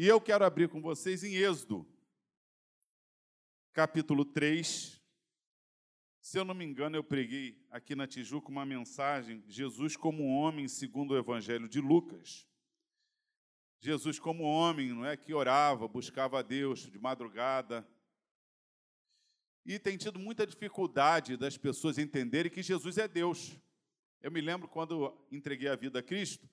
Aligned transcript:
E 0.00 0.06
eu 0.06 0.20
quero 0.20 0.44
abrir 0.44 0.68
com 0.68 0.80
vocês 0.80 1.24
em 1.24 1.34
Êxodo, 1.34 1.84
capítulo 3.72 4.24
3. 4.24 5.02
Se 6.20 6.38
eu 6.38 6.44
não 6.44 6.54
me 6.54 6.64
engano, 6.64 6.94
eu 6.94 7.02
preguei 7.02 7.60
aqui 7.68 7.96
na 7.96 8.06
Tijuca 8.06 8.48
uma 8.48 8.64
mensagem, 8.64 9.42
Jesus 9.48 9.96
como 9.96 10.22
homem, 10.22 10.68
segundo 10.68 11.14
o 11.14 11.18
Evangelho 11.18 11.68
de 11.68 11.80
Lucas. 11.80 12.46
Jesus 13.80 14.20
como 14.20 14.44
homem, 14.44 14.90
não 14.90 15.04
é 15.04 15.16
que 15.16 15.34
orava, 15.34 15.88
buscava 15.88 16.38
a 16.38 16.42
Deus 16.42 16.88
de 16.88 16.96
madrugada. 16.96 17.84
E 19.66 19.80
tem 19.80 19.96
tido 19.96 20.20
muita 20.20 20.46
dificuldade 20.46 21.36
das 21.36 21.56
pessoas 21.58 21.98
entenderem 21.98 22.52
que 22.52 22.62
Jesus 22.62 22.98
é 22.98 23.08
Deus. 23.08 23.58
Eu 24.20 24.30
me 24.30 24.40
lembro 24.40 24.68
quando 24.68 25.12
entreguei 25.32 25.66
a 25.66 25.74
vida 25.74 25.98
a 25.98 26.02
Cristo, 26.04 26.48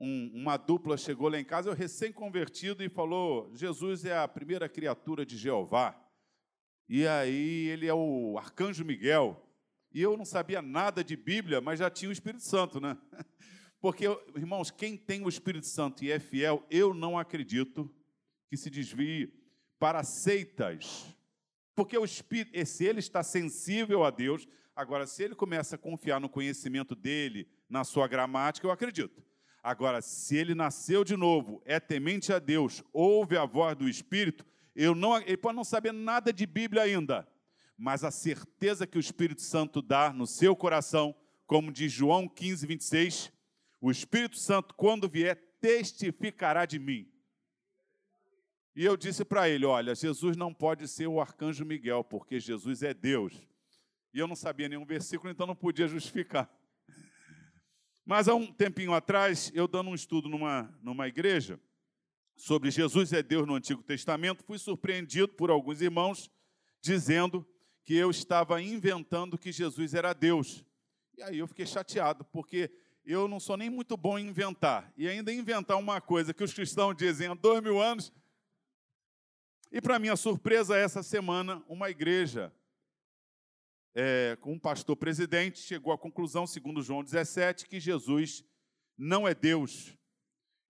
um, 0.00 0.30
uma 0.32 0.56
dupla 0.56 0.96
chegou 0.96 1.28
lá 1.28 1.38
em 1.38 1.44
casa, 1.44 1.68
eu 1.68 1.74
recém-convertido, 1.74 2.82
e 2.82 2.88
falou: 2.88 3.50
Jesus 3.54 4.04
é 4.04 4.16
a 4.16 4.26
primeira 4.26 4.68
criatura 4.68 5.26
de 5.26 5.36
Jeová. 5.36 5.94
E 6.88 7.06
aí 7.06 7.68
ele 7.68 7.86
é 7.86 7.94
o 7.94 8.38
arcanjo 8.38 8.84
Miguel. 8.84 9.46
E 9.92 10.00
eu 10.00 10.16
não 10.16 10.24
sabia 10.24 10.62
nada 10.62 11.04
de 11.04 11.16
Bíblia, 11.16 11.60
mas 11.60 11.80
já 11.80 11.90
tinha 11.90 12.08
o 12.08 12.12
Espírito 12.12 12.42
Santo, 12.42 12.80
né? 12.80 12.96
Porque, 13.80 14.06
irmãos, 14.36 14.70
quem 14.70 14.96
tem 14.96 15.24
o 15.24 15.28
Espírito 15.28 15.66
Santo 15.66 16.04
e 16.04 16.10
é 16.10 16.18
fiel, 16.18 16.64
eu 16.70 16.94
não 16.94 17.18
acredito 17.18 17.90
que 18.48 18.56
se 18.56 18.70
desvie 18.70 19.32
para 19.78 20.02
seitas. 20.04 21.06
Porque 21.74 21.96
o 21.96 22.04
Espírito, 22.04 22.66
se 22.66 22.84
ele 22.84 22.98
está 23.00 23.22
sensível 23.22 24.04
a 24.04 24.10
Deus, 24.10 24.46
agora, 24.76 25.06
se 25.06 25.22
ele 25.22 25.34
começa 25.34 25.76
a 25.76 25.78
confiar 25.78 26.20
no 26.20 26.28
conhecimento 26.28 26.94
dele, 26.94 27.48
na 27.68 27.84
sua 27.84 28.06
gramática, 28.06 28.66
eu 28.66 28.70
acredito. 28.70 29.22
Agora, 29.62 30.00
se 30.00 30.36
ele 30.36 30.54
nasceu 30.54 31.04
de 31.04 31.16
novo, 31.16 31.60
é 31.64 31.78
temente 31.78 32.32
a 32.32 32.38
Deus, 32.38 32.82
ouve 32.92 33.36
a 33.36 33.44
voz 33.44 33.76
do 33.76 33.88
Espírito, 33.88 34.44
eu 34.74 34.94
não, 34.94 35.18
ele 35.18 35.36
pode 35.36 35.56
não 35.56 35.64
saber 35.64 35.92
nada 35.92 36.32
de 36.32 36.46
Bíblia 36.46 36.82
ainda, 36.82 37.28
mas 37.76 38.02
a 38.02 38.10
certeza 38.10 38.86
que 38.86 38.96
o 38.96 39.00
Espírito 39.00 39.42
Santo 39.42 39.82
dá 39.82 40.12
no 40.12 40.26
seu 40.26 40.56
coração, 40.56 41.14
como 41.46 41.72
diz 41.72 41.92
João 41.92 42.28
15, 42.28 42.66
26, 42.66 43.32
o 43.80 43.90
Espírito 43.90 44.38
Santo, 44.38 44.74
quando 44.74 45.08
vier, 45.08 45.36
testificará 45.60 46.64
de 46.64 46.78
mim. 46.78 47.10
E 48.74 48.84
eu 48.84 48.96
disse 48.96 49.24
para 49.24 49.48
ele: 49.48 49.66
Olha, 49.66 49.94
Jesus 49.94 50.36
não 50.36 50.54
pode 50.54 50.86
ser 50.86 51.06
o 51.06 51.20
arcanjo 51.20 51.64
Miguel, 51.64 52.04
porque 52.04 52.38
Jesus 52.38 52.82
é 52.82 52.94
Deus. 52.94 53.34
E 54.12 54.18
eu 54.18 54.26
não 54.26 54.36
sabia 54.36 54.68
nenhum 54.68 54.84
versículo, 54.84 55.30
então 55.30 55.46
não 55.46 55.56
podia 55.56 55.86
justificar. 55.86 56.50
Mas 58.04 58.28
há 58.28 58.34
um 58.34 58.46
tempinho 58.52 58.92
atrás, 58.92 59.50
eu 59.54 59.68
dando 59.68 59.90
um 59.90 59.94
estudo 59.94 60.28
numa, 60.28 60.72
numa 60.82 61.06
igreja 61.06 61.60
sobre 62.40 62.70
Jesus 62.70 63.12
é 63.12 63.22
Deus 63.22 63.46
no 63.46 63.54
Antigo 63.54 63.82
Testamento, 63.82 64.42
fui 64.42 64.58
surpreendido 64.58 65.28
por 65.28 65.50
alguns 65.50 65.82
irmãos 65.82 66.30
dizendo 66.80 67.46
que 67.84 67.94
eu 67.94 68.10
estava 68.10 68.62
inventando 68.62 69.36
que 69.36 69.52
Jesus 69.52 69.92
era 69.92 70.14
Deus. 70.14 70.64
E 71.16 71.22
aí 71.22 71.38
eu 71.38 71.46
fiquei 71.46 71.66
chateado, 71.66 72.24
porque 72.24 72.70
eu 73.04 73.28
não 73.28 73.38
sou 73.38 73.56
nem 73.56 73.68
muito 73.68 73.96
bom 73.96 74.18
em 74.18 74.28
inventar. 74.28 74.90
E 74.96 75.06
ainda 75.06 75.32
inventar 75.32 75.76
uma 75.76 76.00
coisa 76.00 76.32
que 76.32 76.42
os 76.42 76.54
cristãos 76.54 76.96
dizem 76.96 77.28
há 77.28 77.34
dois 77.34 77.62
mil 77.62 77.80
anos. 77.80 78.10
E 79.70 79.80
para 79.80 79.98
minha 79.98 80.16
surpresa, 80.16 80.76
essa 80.76 81.02
semana, 81.02 81.62
uma 81.68 81.90
igreja 81.90 82.52
é, 83.94 84.36
com 84.40 84.52
um 84.52 84.58
pastor 84.58 84.96
presidente, 84.96 85.58
chegou 85.58 85.92
à 85.92 85.98
conclusão, 85.98 86.46
segundo 86.46 86.82
João 86.82 87.02
17, 87.02 87.66
que 87.66 87.80
Jesus 87.80 88.44
não 88.96 89.26
é 89.26 89.34
Deus. 89.34 89.96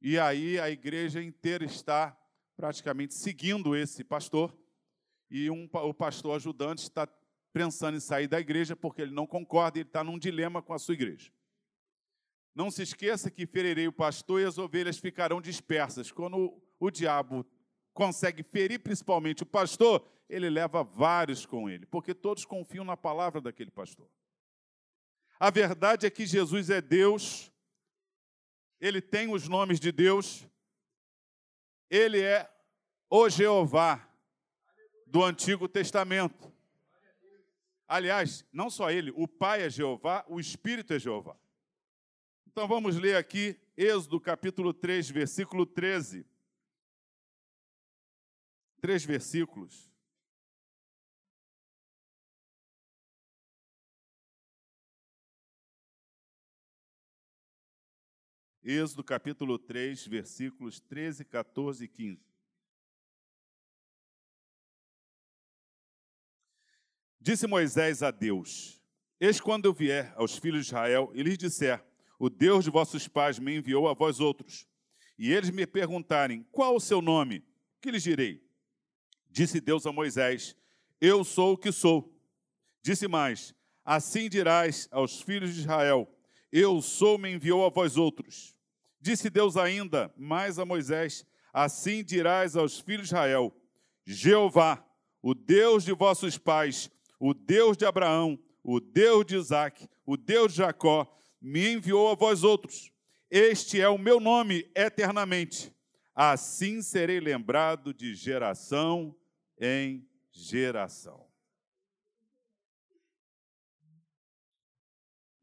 E 0.00 0.18
aí 0.18 0.58
a 0.58 0.70
igreja 0.70 1.22
inteira 1.22 1.64
está 1.64 2.16
praticamente 2.56 3.14
seguindo 3.14 3.76
esse 3.76 4.04
pastor, 4.04 4.56
e 5.30 5.50
um, 5.50 5.68
o 5.72 5.94
pastor 5.94 6.36
ajudante 6.36 6.82
está 6.82 7.08
pensando 7.52 7.96
em 7.96 8.00
sair 8.00 8.26
da 8.26 8.40
igreja 8.40 8.76
porque 8.76 9.02
ele 9.02 9.12
não 9.12 9.26
concorda 9.26 9.78
ele 9.78 9.88
está 9.88 10.04
num 10.04 10.18
dilema 10.18 10.62
com 10.62 10.72
a 10.72 10.78
sua 10.78 10.94
igreja. 10.94 11.32
Não 12.54 12.70
se 12.70 12.82
esqueça 12.82 13.30
que 13.30 13.46
ferirei 13.46 13.86
o 13.86 13.92
pastor 13.92 14.40
e 14.40 14.44
as 14.44 14.58
ovelhas 14.58 14.98
ficarão 14.98 15.40
dispersas. 15.40 16.10
Quando 16.10 16.60
o 16.78 16.90
diabo 16.90 17.46
consegue 17.92 18.42
ferir 18.42 18.80
principalmente 18.80 19.42
o 19.42 19.46
pastor, 19.46 20.06
ele 20.28 20.48
leva 20.48 20.82
vários 20.82 21.44
com 21.44 21.68
ele, 21.68 21.86
porque 21.86 22.14
todos 22.14 22.44
confiam 22.44 22.84
na 22.84 22.96
palavra 22.96 23.40
daquele 23.40 23.70
pastor. 23.70 24.08
A 25.38 25.50
verdade 25.50 26.06
é 26.06 26.10
que 26.10 26.26
Jesus 26.26 26.70
é 26.70 26.80
Deus, 26.80 27.50
ele 28.80 29.00
tem 29.00 29.32
os 29.32 29.48
nomes 29.48 29.80
de 29.80 29.90
Deus, 29.90 30.46
ele 31.88 32.20
é 32.20 32.50
o 33.08 33.28
Jeová 33.28 34.08
do 35.06 35.24
Antigo 35.24 35.68
Testamento. 35.68 36.50
Aliás, 37.88 38.44
não 38.52 38.70
só 38.70 38.90
ele, 38.90 39.12
o 39.16 39.26
Pai 39.26 39.62
é 39.62 39.70
Jeová, 39.70 40.24
o 40.28 40.38
Espírito 40.38 40.94
é 40.94 40.98
Jeová. 40.98 41.36
Então 42.46 42.68
vamos 42.68 42.96
ler 42.96 43.16
aqui 43.16 43.58
Êxodo 43.76 44.20
capítulo 44.20 44.72
3, 44.72 45.10
versículo 45.10 45.66
13. 45.66 46.24
Três 48.80 49.04
versículos. 49.04 49.90
Êxodo 58.62 59.04
capítulo 59.04 59.58
3, 59.58 60.06
versículos 60.06 60.80
13, 60.80 61.24
14 61.26 61.84
e 61.84 61.88
15. 61.88 62.30
Disse 67.20 67.46
Moisés 67.46 68.02
a 68.02 68.10
Deus: 68.10 68.80
Eis 69.20 69.40
quando 69.40 69.66
eu 69.66 69.74
vier 69.74 70.14
aos 70.16 70.38
filhos 70.38 70.64
de 70.64 70.68
Israel 70.68 71.10
e 71.14 71.22
lhes 71.22 71.36
disser: 71.36 71.84
O 72.18 72.30
Deus 72.30 72.64
de 72.64 72.70
vossos 72.70 73.06
pais 73.06 73.38
me 73.38 73.56
enviou 73.56 73.88
a 73.88 73.92
vós 73.92 74.20
outros. 74.20 74.66
E 75.18 75.30
eles 75.30 75.50
me 75.50 75.66
perguntarem: 75.66 76.44
Qual 76.50 76.76
o 76.76 76.80
seu 76.80 77.02
nome? 77.02 77.44
Que 77.80 77.90
lhes 77.90 78.02
direi? 78.02 78.49
Disse 79.30 79.60
Deus 79.60 79.86
a 79.86 79.92
Moisés: 79.92 80.56
Eu 81.00 81.24
sou 81.24 81.54
o 81.54 81.58
que 81.58 81.72
sou. 81.72 82.14
Disse 82.82 83.08
mais: 83.08 83.54
Assim 83.84 84.28
dirás 84.28 84.88
aos 84.90 85.20
filhos 85.20 85.54
de 85.54 85.60
Israel: 85.60 86.08
eu 86.52 86.82
sou, 86.82 87.16
me 87.16 87.30
enviou 87.30 87.64
a 87.64 87.68
vós 87.68 87.96
outros. 87.96 88.56
Disse 89.00 89.30
Deus 89.30 89.56
ainda 89.56 90.12
mais 90.16 90.58
a 90.58 90.64
Moisés: 90.64 91.24
Assim 91.52 92.02
dirás 92.02 92.56
aos 92.56 92.80
filhos 92.80 93.08
de 93.08 93.14
Israel: 93.14 93.54
Jeová, 94.04 94.84
o 95.22 95.32
Deus 95.32 95.84
de 95.84 95.92
vossos 95.92 96.36
pais, 96.36 96.90
o 97.20 97.32
Deus 97.32 97.76
de 97.76 97.84
Abraão, 97.84 98.38
o 98.64 98.80
Deus 98.80 99.24
de 99.26 99.36
Isaac, 99.36 99.88
o 100.04 100.16
Deus 100.16 100.52
de 100.52 100.58
Jacó, 100.58 101.06
me 101.40 101.72
enviou 101.72 102.10
a 102.10 102.14
vós 102.14 102.42
outros. 102.42 102.90
Este 103.30 103.80
é 103.80 103.88
o 103.88 103.96
meu 103.96 104.18
nome 104.18 104.68
eternamente. 104.74 105.72
Assim 106.14 106.82
serei 106.82 107.20
lembrado 107.20 107.94
de 107.94 108.12
geração 108.14 109.14
em 109.60 110.08
geração. 110.32 111.28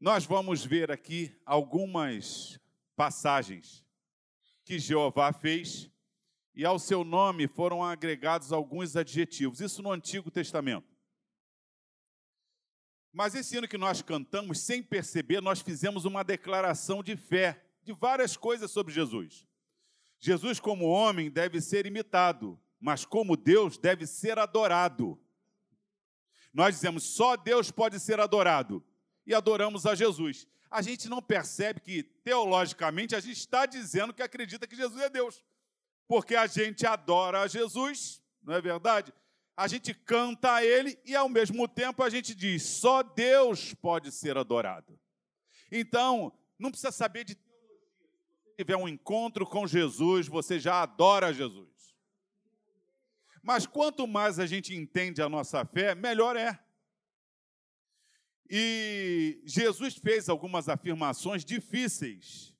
Nós 0.00 0.24
vamos 0.26 0.64
ver 0.64 0.90
aqui 0.90 1.34
algumas 1.46 2.60
passagens 2.94 3.84
que 4.64 4.78
Jeová 4.78 5.32
fez 5.32 5.90
e 6.54 6.64
ao 6.64 6.78
seu 6.78 7.04
nome 7.04 7.46
foram 7.46 7.84
agregados 7.84 8.52
alguns 8.52 8.96
adjetivos. 8.96 9.60
Isso 9.60 9.80
no 9.80 9.92
Antigo 9.92 10.30
Testamento. 10.30 10.98
Mas 13.12 13.34
esse 13.34 13.56
ano 13.56 13.66
que 13.66 13.78
nós 13.78 14.02
cantamos, 14.02 14.60
sem 14.60 14.82
perceber, 14.82 15.40
nós 15.40 15.60
fizemos 15.60 16.04
uma 16.04 16.22
declaração 16.22 17.02
de 17.02 17.16
fé 17.16 17.64
de 17.82 17.92
várias 17.92 18.36
coisas 18.36 18.70
sobre 18.70 18.92
Jesus. 18.92 19.46
Jesus, 20.20 20.60
como 20.60 20.84
homem, 20.86 21.30
deve 21.30 21.60
ser 21.60 21.86
imitado, 21.86 22.60
mas 22.80 23.04
como 23.04 23.36
Deus, 23.36 23.76
deve 23.76 24.06
ser 24.06 24.38
adorado. 24.38 25.20
Nós 26.52 26.74
dizemos 26.74 27.04
só 27.04 27.36
Deus 27.36 27.70
pode 27.70 27.98
ser 28.00 28.20
adorado 28.20 28.84
e 29.26 29.34
adoramos 29.34 29.86
a 29.86 29.94
Jesus. 29.94 30.46
A 30.70 30.82
gente 30.82 31.08
não 31.08 31.22
percebe 31.22 31.80
que, 31.80 32.02
teologicamente, 32.02 33.14
a 33.14 33.20
gente 33.20 33.38
está 33.38 33.66
dizendo 33.66 34.12
que 34.12 34.22
acredita 34.22 34.66
que 34.66 34.76
Jesus 34.76 35.00
é 35.00 35.08
Deus. 35.08 35.42
Porque 36.06 36.34
a 36.34 36.46
gente 36.46 36.86
adora 36.86 37.40
a 37.42 37.46
Jesus, 37.46 38.22
não 38.42 38.54
é 38.54 38.60
verdade? 38.60 39.12
A 39.56 39.66
gente 39.66 39.92
canta 39.92 40.54
a 40.54 40.64
Ele 40.64 40.98
e, 41.04 41.16
ao 41.16 41.28
mesmo 41.28 41.66
tempo, 41.66 42.02
a 42.02 42.08
gente 42.08 42.34
diz: 42.34 42.62
só 42.62 43.02
Deus 43.02 43.74
pode 43.74 44.12
ser 44.12 44.36
adorado. 44.38 44.98
Então, 45.70 46.32
não 46.58 46.70
precisa 46.70 46.92
saber 46.92 47.24
de 47.24 47.34
teologia. 47.34 47.88
Se 48.44 48.56
tiver 48.56 48.76
um 48.76 48.88
encontro 48.88 49.46
com 49.46 49.66
Jesus, 49.66 50.28
você 50.28 50.58
já 50.58 50.82
adora 50.82 51.32
Jesus. 51.32 51.67
Mas 53.42 53.66
quanto 53.66 54.06
mais 54.06 54.38
a 54.38 54.46
gente 54.46 54.74
entende 54.74 55.22
a 55.22 55.28
nossa 55.28 55.64
fé, 55.64 55.94
melhor 55.94 56.36
é. 56.36 56.58
E 58.50 59.40
Jesus 59.44 59.96
fez 59.96 60.28
algumas 60.28 60.68
afirmações 60.68 61.44
difíceis 61.44 62.54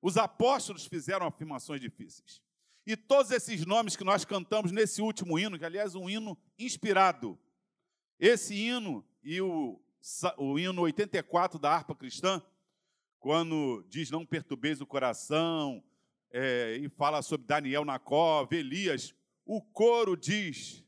Os 0.00 0.16
apóstolos 0.16 0.86
fizeram 0.86 1.26
afirmações 1.26 1.80
difíceis. 1.80 2.40
E 2.86 2.96
todos 2.96 3.30
esses 3.30 3.66
nomes 3.66 3.96
que 3.96 4.04
nós 4.04 4.24
cantamos 4.24 4.72
nesse 4.72 5.02
último 5.02 5.38
hino, 5.38 5.58
que 5.58 5.64
aliás 5.64 5.94
é 5.94 5.98
um 5.98 6.08
hino 6.08 6.38
inspirado, 6.58 7.38
esse 8.18 8.54
hino 8.54 9.06
e 9.22 9.40
o, 9.42 9.78
o 10.38 10.58
hino 10.58 10.82
84 10.82 11.58
da 11.58 11.70
harpa 11.70 11.94
cristã, 11.94 12.42
quando 13.20 13.84
diz 13.90 14.10
não 14.10 14.24
perturbeis 14.24 14.80
o 14.80 14.86
coração, 14.86 15.84
é, 16.30 16.78
e 16.80 16.88
fala 16.88 17.20
sobre 17.20 17.46
Daniel 17.46 17.84
na 17.84 17.98
cova, 17.98 18.54
Elias, 18.54 19.14
o 19.48 19.62
coro 19.62 20.14
diz: 20.14 20.84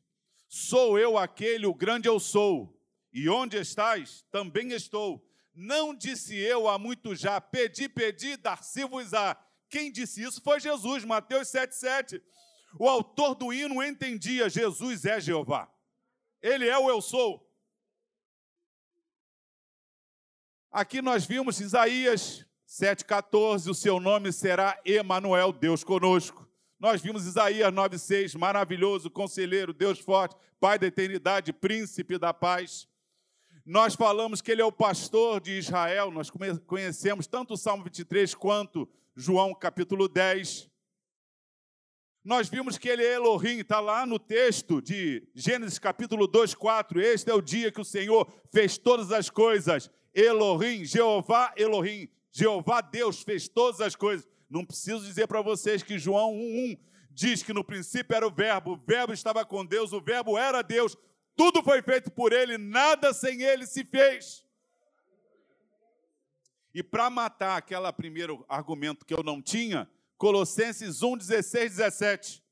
Sou 0.46 0.98
eu 0.98 1.16
aquele, 1.16 1.66
o 1.66 1.74
grande 1.74 2.06
eu 2.06 2.20
sou, 2.20 2.78
e 3.10 3.26
onde 3.26 3.56
estás, 3.56 4.22
também 4.30 4.72
estou. 4.72 5.26
Não 5.54 5.94
disse 5.94 6.36
eu 6.36 6.68
há 6.68 6.78
muito 6.78 7.14
já, 7.14 7.40
pedi, 7.40 7.88
pedi, 7.88 8.36
dar-se-vos-á. 8.36 9.34
Quem 9.68 9.90
disse 9.90 10.22
isso 10.22 10.42
foi 10.42 10.60
Jesus, 10.60 11.04
Mateus 11.04 11.48
7,7. 11.48 12.22
O 12.78 12.86
autor 12.86 13.34
do 13.34 13.50
hino 13.50 13.82
entendia: 13.82 14.50
Jesus 14.50 15.06
é 15.06 15.18
Jeová. 15.18 15.72
Ele 16.42 16.68
é 16.68 16.78
o 16.78 16.90
eu 16.90 17.00
sou. 17.00 17.50
Aqui 20.70 21.00
nós 21.00 21.24
vimos 21.24 21.60
Isaías 21.60 22.46
7,14, 22.68 23.70
o 23.70 23.74
seu 23.74 23.98
nome 23.98 24.32
será 24.32 24.78
Emanuel, 24.84 25.50
Deus 25.50 25.82
conosco. 25.82 26.50
Nós 26.80 27.02
vimos 27.02 27.26
Isaías 27.26 27.70
9,6, 27.70 28.38
maravilhoso, 28.38 29.10
conselheiro, 29.10 29.74
Deus 29.74 29.98
forte, 29.98 30.34
Pai 30.58 30.78
da 30.78 30.86
eternidade, 30.86 31.52
príncipe 31.52 32.16
da 32.16 32.32
paz. 32.32 32.88
Nós 33.66 33.94
falamos 33.94 34.40
que 34.40 34.50
ele 34.50 34.62
é 34.62 34.64
o 34.64 34.72
pastor 34.72 35.42
de 35.42 35.52
Israel, 35.58 36.10
nós 36.10 36.30
conhecemos 36.66 37.26
tanto 37.26 37.52
o 37.52 37.56
Salmo 37.56 37.84
23 37.84 38.34
quanto 38.34 38.88
João 39.14 39.54
capítulo 39.54 40.08
10. 40.08 40.70
Nós 42.24 42.48
vimos 42.48 42.78
que 42.78 42.88
ele 42.88 43.04
é 43.04 43.14
Elohim, 43.14 43.58
está 43.58 43.78
lá 43.78 44.06
no 44.06 44.18
texto 44.18 44.80
de 44.80 45.22
Gênesis 45.34 45.78
capítulo 45.78 46.26
2, 46.26 46.54
4. 46.54 47.00
Este 47.00 47.30
é 47.30 47.34
o 47.34 47.42
dia 47.42 47.70
que 47.70 47.80
o 47.80 47.84
Senhor 47.84 48.26
fez 48.50 48.78
todas 48.78 49.12
as 49.12 49.28
coisas. 49.28 49.90
Elohim, 50.14 50.84
Jeová 50.84 51.52
Elohim, 51.56 52.08
Jeová 52.32 52.80
Deus 52.80 53.22
fez 53.22 53.48
todas 53.48 53.82
as 53.82 53.94
coisas. 53.94 54.26
Não 54.50 54.64
preciso 54.64 55.05
dizer 55.05 55.29
para 55.29 55.41
vocês 55.41 55.81
que 55.81 55.97
João 55.97 56.35
1:1 56.35 56.79
diz 57.12 57.43
que 57.43 57.52
no 57.52 57.62
princípio 57.62 58.17
era 58.17 58.26
o 58.26 58.31
verbo, 58.31 58.73
o 58.73 58.76
verbo 58.76 59.12
estava 59.12 59.44
com 59.44 59.64
Deus, 59.64 59.93
o 59.93 60.00
verbo 60.00 60.37
era 60.37 60.61
Deus. 60.61 60.97
Tudo 61.37 61.62
foi 61.62 61.81
feito 61.81 62.11
por 62.11 62.32
ele, 62.32 62.58
nada 62.58 63.14
sem 63.14 63.43
ele 63.43 63.64
se 63.64 63.85
fez. 63.85 64.44
E 66.75 66.82
para 66.82 67.08
matar 67.08 67.56
aquele 67.56 67.91
primeiro 67.93 68.44
argumento 68.49 69.06
que 69.06 69.14
eu 69.14 69.23
não 69.23 69.41
tinha, 69.41 69.88
Colossenses 70.19 71.02
1, 71.02 71.17
16, 71.17 71.76
17. 71.76 72.44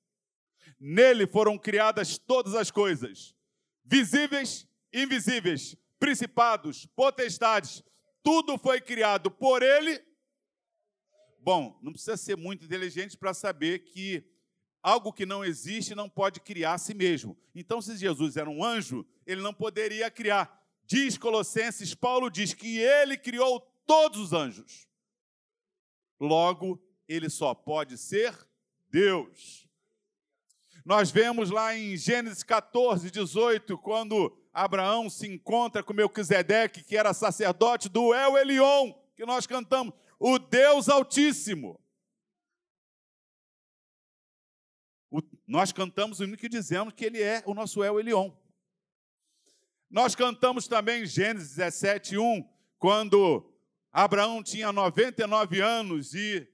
Nele 0.81 1.27
foram 1.27 1.59
criadas 1.59 2.17
todas 2.17 2.55
as 2.55 2.71
coisas, 2.71 3.35
visíveis 3.85 4.69
e 4.93 5.03
invisíveis, 5.03 5.77
principados, 5.99 6.87
potestades, 6.95 7.83
tudo 8.23 8.56
foi 8.56 8.81
criado 8.81 9.31
por 9.31 9.62
ele. 9.62 10.07
Bom, 11.40 11.79
não 11.82 11.93
precisa 11.93 12.17
ser 12.17 12.37
muito 12.37 12.64
inteligente 12.64 13.17
para 13.17 13.32
saber 13.32 13.81
que 13.81 14.25
algo 14.82 15.12
que 15.12 15.26
não 15.26 15.44
existe 15.44 15.94
não 15.94 16.08
pode 16.08 16.40
criar 16.40 16.75
a 16.75 16.79
si 16.79 16.94
mesmo. 16.94 17.37
Então, 17.55 17.81
se 17.81 17.96
Jesus 17.96 18.37
era 18.37 18.49
um 18.49 18.64
anjo, 18.64 19.06
ele 19.26 19.40
não 19.40 19.52
poderia 19.52 20.11
criar. 20.11 20.58
Diz 20.85 21.19
Colossenses, 21.19 21.94
Paulo 21.94 22.31
diz 22.31 22.55
que 22.55 22.79
ele 22.79 23.17
criou 23.17 23.61
todos 23.87 24.20
os 24.20 24.32
anjos. 24.32 24.88
Logo, 26.20 26.82
ele 27.06 27.29
só 27.29 27.55
pode 27.55 27.96
ser 27.96 28.35
Deus. 28.90 29.69
Nós 30.85 31.11
vemos 31.11 31.50
lá 31.50 31.76
em 31.76 31.96
Gênesis 31.96 32.43
14, 32.43 33.11
18, 33.11 33.76
quando 33.79 34.35
Abraão 34.52 35.11
se 35.11 35.26
encontra 35.26 35.82
com 35.82 35.93
Melquisedeque, 35.93 36.82
que 36.82 36.96
era 36.96 37.12
sacerdote 37.12 37.88
do 37.88 38.14
El 38.14 38.38
Elion, 38.38 38.94
que 39.14 39.26
nós 39.26 39.46
cantamos, 39.46 39.93
o 40.19 40.38
Deus 40.38 40.88
Altíssimo. 40.88 41.81
O, 45.11 45.23
nós 45.47 45.73
cantamos 45.73 46.20
o 46.20 46.25
hino 46.25 46.37
que 46.37 46.49
dizemos 46.49 46.93
que 46.93 47.05
ele 47.05 47.23
é 47.23 47.43
o 47.47 47.55
nosso 47.55 47.82
El 47.82 47.99
Elion. 47.99 48.31
Nós 49.91 50.15
cantamos 50.15 50.69
também 50.69 51.06
Gênesis 51.06 51.56
17, 51.56 52.19
1, 52.19 52.47
quando 52.79 53.50
Abraão 53.91 54.43
tinha 54.43 54.70
99 54.70 55.61
anos 55.61 56.15
e 56.15 56.47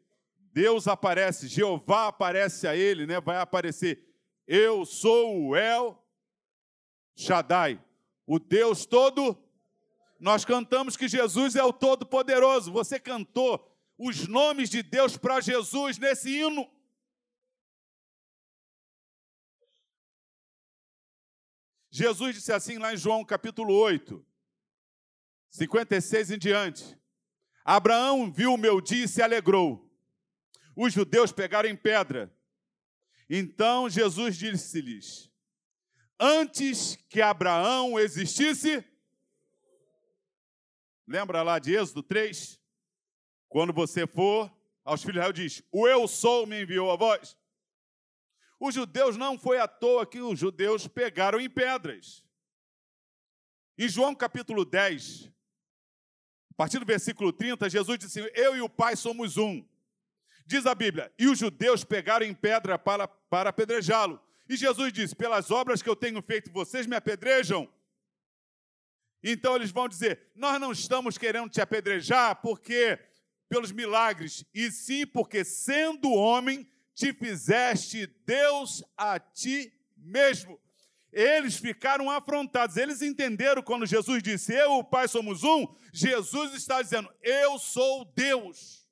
Deus 0.53 0.87
aparece, 0.87 1.49
Jeová 1.49 2.07
aparece 2.07 2.69
a 2.69 2.77
ele, 2.77 3.07
né? 3.07 3.21
vai 3.21 3.39
aparecer. 3.39 4.07
Eu 4.47 4.85
sou 4.87 5.49
o 5.49 5.57
El 5.57 6.01
Shaddai, 7.17 7.83
o 8.25 8.39
Deus 8.39 8.87
todo. 8.87 9.44
Nós 10.19 10.45
cantamos 10.45 10.97
que 10.97 11.09
Jesus 11.09 11.57
é 11.57 11.63
o 11.63 11.73
Todo-Poderoso. 11.73 12.73
Você 12.73 12.99
cantou 12.99 13.71
os 13.99 14.27
nomes 14.27 14.71
de 14.71 14.83
Deus 14.83 15.17
para 15.17 15.41
Jesus 15.41 15.99
nesse 15.99 16.31
hino. 16.39 16.71
Jesus 21.91 22.35
disse 22.35 22.53
assim 22.53 22.79
lá 22.79 22.93
em 22.93 22.97
João 22.97 23.25
capítulo 23.25 23.73
8, 23.73 24.25
56 25.51 26.33
em 26.33 26.39
diante: 26.39 26.99
Abraão 27.65 28.33
viu 28.33 28.55
o 28.55 28.59
meu 28.59 28.81
dia 28.81 29.05
e 29.05 29.09
se 29.09 29.23
alegrou. 29.23 29.89
Os 30.77 30.93
judeus 30.93 31.31
pegaram 31.31 31.69
em 31.69 31.77
pedra. 31.77 32.37
Então 33.31 33.89
Jesus 33.89 34.37
disse-lhes: 34.37 35.33
antes 36.19 36.97
que 37.09 37.21
Abraão 37.21 37.99
existisse. 37.99 38.85
Lembra 41.07 41.43
lá 41.43 41.59
de 41.59 41.75
Êxodo 41.75 42.03
3? 42.03 42.61
Quando 43.49 43.73
você 43.73 44.07
for 44.07 44.51
aos 44.85 45.03
filhos 45.03 45.15
de 45.15 45.19
Israel, 45.21 45.33
diz: 45.33 45.63
O 45.71 45.87
eu 45.87 46.09
sou 46.09 46.47
me 46.47 46.63
enviou 46.63 46.91
a 46.91 46.97
vós. 46.97 47.37
Os 48.59 48.75
judeus 48.75 49.17
não 49.17 49.39
foi 49.39 49.59
à 49.59 49.69
toa 49.69 50.07
que 50.07 50.21
os 50.21 50.39
judeus 50.39 50.89
pegaram 50.89 51.41
em 51.41 51.51
pedras. 51.51 52.25
Em 53.77 53.89
João 53.89 54.15
capítulo 54.15 54.65
10, 54.65 55.31
a 56.51 56.55
partir 56.57 56.79
do 56.79 56.87
versículo 56.87 57.33
30, 57.33 57.69
Jesus 57.69 57.99
disse: 57.99 58.21
Eu 58.35 58.57
e 58.57 58.61
o 58.61 58.69
Pai 58.69 58.97
somos 58.97 59.37
um. 59.37 59.67
Diz 60.47 60.67
a 60.67 60.75
Bíblia: 60.75 61.13
E 61.19 61.29
os 61.29 61.39
judeus 61.39 61.85
pegaram 61.85 62.25
em 62.25 62.35
pedra 62.35 62.79
para, 62.79 63.09
para 63.09 63.51
apedrejá-lo. 63.51 64.21
E 64.49 64.57
Jesus 64.57 64.93
disse: 64.93 65.15
Pelas 65.15 65.51
obras 65.51 65.83
que 65.83 65.89
eu 65.89 65.97
tenho 65.97 66.23
feito, 66.23 66.51
vocês 66.53 66.87
me 66.87 66.97
apedrejam. 66.97 67.69
Então 69.27 69.57
eles 69.57 69.71
vão 69.71 69.89
dizer: 69.89 70.21
Nós 70.35 70.61
não 70.61 70.71
estamos 70.71 71.17
querendo 71.17 71.49
te 71.49 71.59
apedrejar 71.59 72.43
porque 72.43 72.99
pelos 73.49 73.73
milagres, 73.73 74.45
e 74.53 74.71
sim 74.71 75.07
porque 75.07 75.43
sendo 75.43 76.13
homem 76.13 76.69
te 76.95 77.13
fizeste 77.15 78.07
Deus 78.27 78.85
a 78.97 79.19
ti 79.19 79.73
mesmo. 79.97 80.61
Eles 81.11 81.57
ficaram 81.57 82.11
afrontados. 82.11 82.77
Eles 82.77 83.01
entenderam 83.01 83.63
quando 83.63 83.87
Jesus 83.87 84.23
disse: 84.23 84.53
Eu 84.53 84.73
o 84.73 84.85
Pai 84.85 85.09
somos 85.09 85.43
um. 85.43 85.75
Jesus 85.91 86.53
está 86.53 86.83
dizendo: 86.83 87.09
Eu 87.23 87.59
sou 87.59 88.05
Deus. 88.05 88.85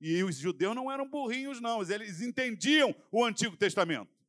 E 0.00 0.24
os 0.24 0.36
judeus 0.36 0.74
não 0.74 0.90
eram 0.90 1.06
burrinhos, 1.06 1.60
não, 1.60 1.82
eles 1.82 2.22
entendiam 2.22 2.94
o 3.12 3.22
Antigo 3.22 3.54
Testamento. 3.54 4.19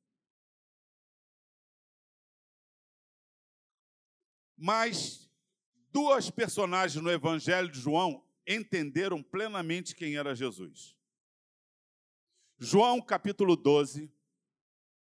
Mas 4.63 5.27
duas 5.91 6.29
personagens 6.29 7.01
no 7.01 7.09
Evangelho 7.09 7.67
de 7.67 7.79
João 7.79 8.23
entenderam 8.45 9.23
plenamente 9.23 9.95
quem 9.95 10.15
era 10.15 10.35
Jesus. 10.35 10.95
João 12.59 13.01
capítulo 13.01 13.55
12. 13.55 14.07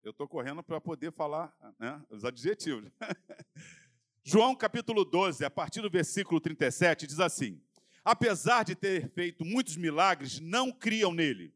Eu 0.02 0.10
estou 0.10 0.28
correndo 0.28 0.64
para 0.64 0.82
poder 0.82 1.12
falar 1.12 1.56
né, 1.78 2.04
os 2.10 2.26
adjetivos. 2.26 2.92
João 4.26 4.56
capítulo 4.56 5.06
12, 5.06 5.46
a 5.46 5.52
partir 5.52 5.82
do 5.82 5.90
versículo 5.90 6.42
37, 6.42 7.06
diz 7.06 7.20
assim: 7.20 7.62
apesar 8.04 8.64
de 8.64 8.74
ter 8.74 9.08
feito 9.12 9.46
muitos 9.46 9.78
milagres, 9.78 10.40
não 10.40 10.72
criam 10.72 11.14
nele. 11.14 11.54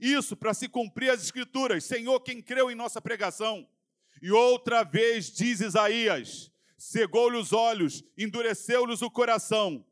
Isso 0.00 0.34
para 0.34 0.54
se 0.54 0.70
cumprir 0.70 1.10
as 1.10 1.20
Escrituras: 1.22 1.84
Senhor, 1.84 2.18
quem 2.20 2.40
creu 2.40 2.70
em 2.70 2.74
nossa 2.74 2.98
pregação? 2.98 3.68
E 4.22 4.30
outra 4.30 4.84
vez 4.84 5.30
diz 5.30 5.60
Isaías: 5.60 6.52
cegou-lhe 6.76 7.36
os 7.36 7.52
olhos, 7.52 8.04
endureceu-lhes 8.16 9.02
o 9.02 9.10
coração. 9.10 9.84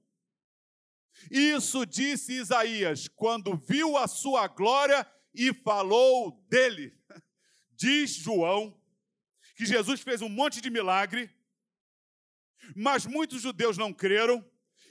Isso 1.30 1.84
disse 1.86 2.34
Isaías 2.34 3.08
quando 3.08 3.56
viu 3.56 3.96
a 3.96 4.06
sua 4.06 4.46
glória 4.46 5.06
e 5.34 5.52
falou 5.52 6.44
dele. 6.48 6.94
Diz 7.74 8.10
João 8.10 8.74
que 9.54 9.64
Jesus 9.64 10.00
fez 10.00 10.20
um 10.20 10.28
monte 10.28 10.60
de 10.60 10.68
milagre, 10.68 11.30
mas 12.74 13.06
muitos 13.06 13.40
judeus 13.40 13.78
não 13.78 13.92
creram, 13.92 14.44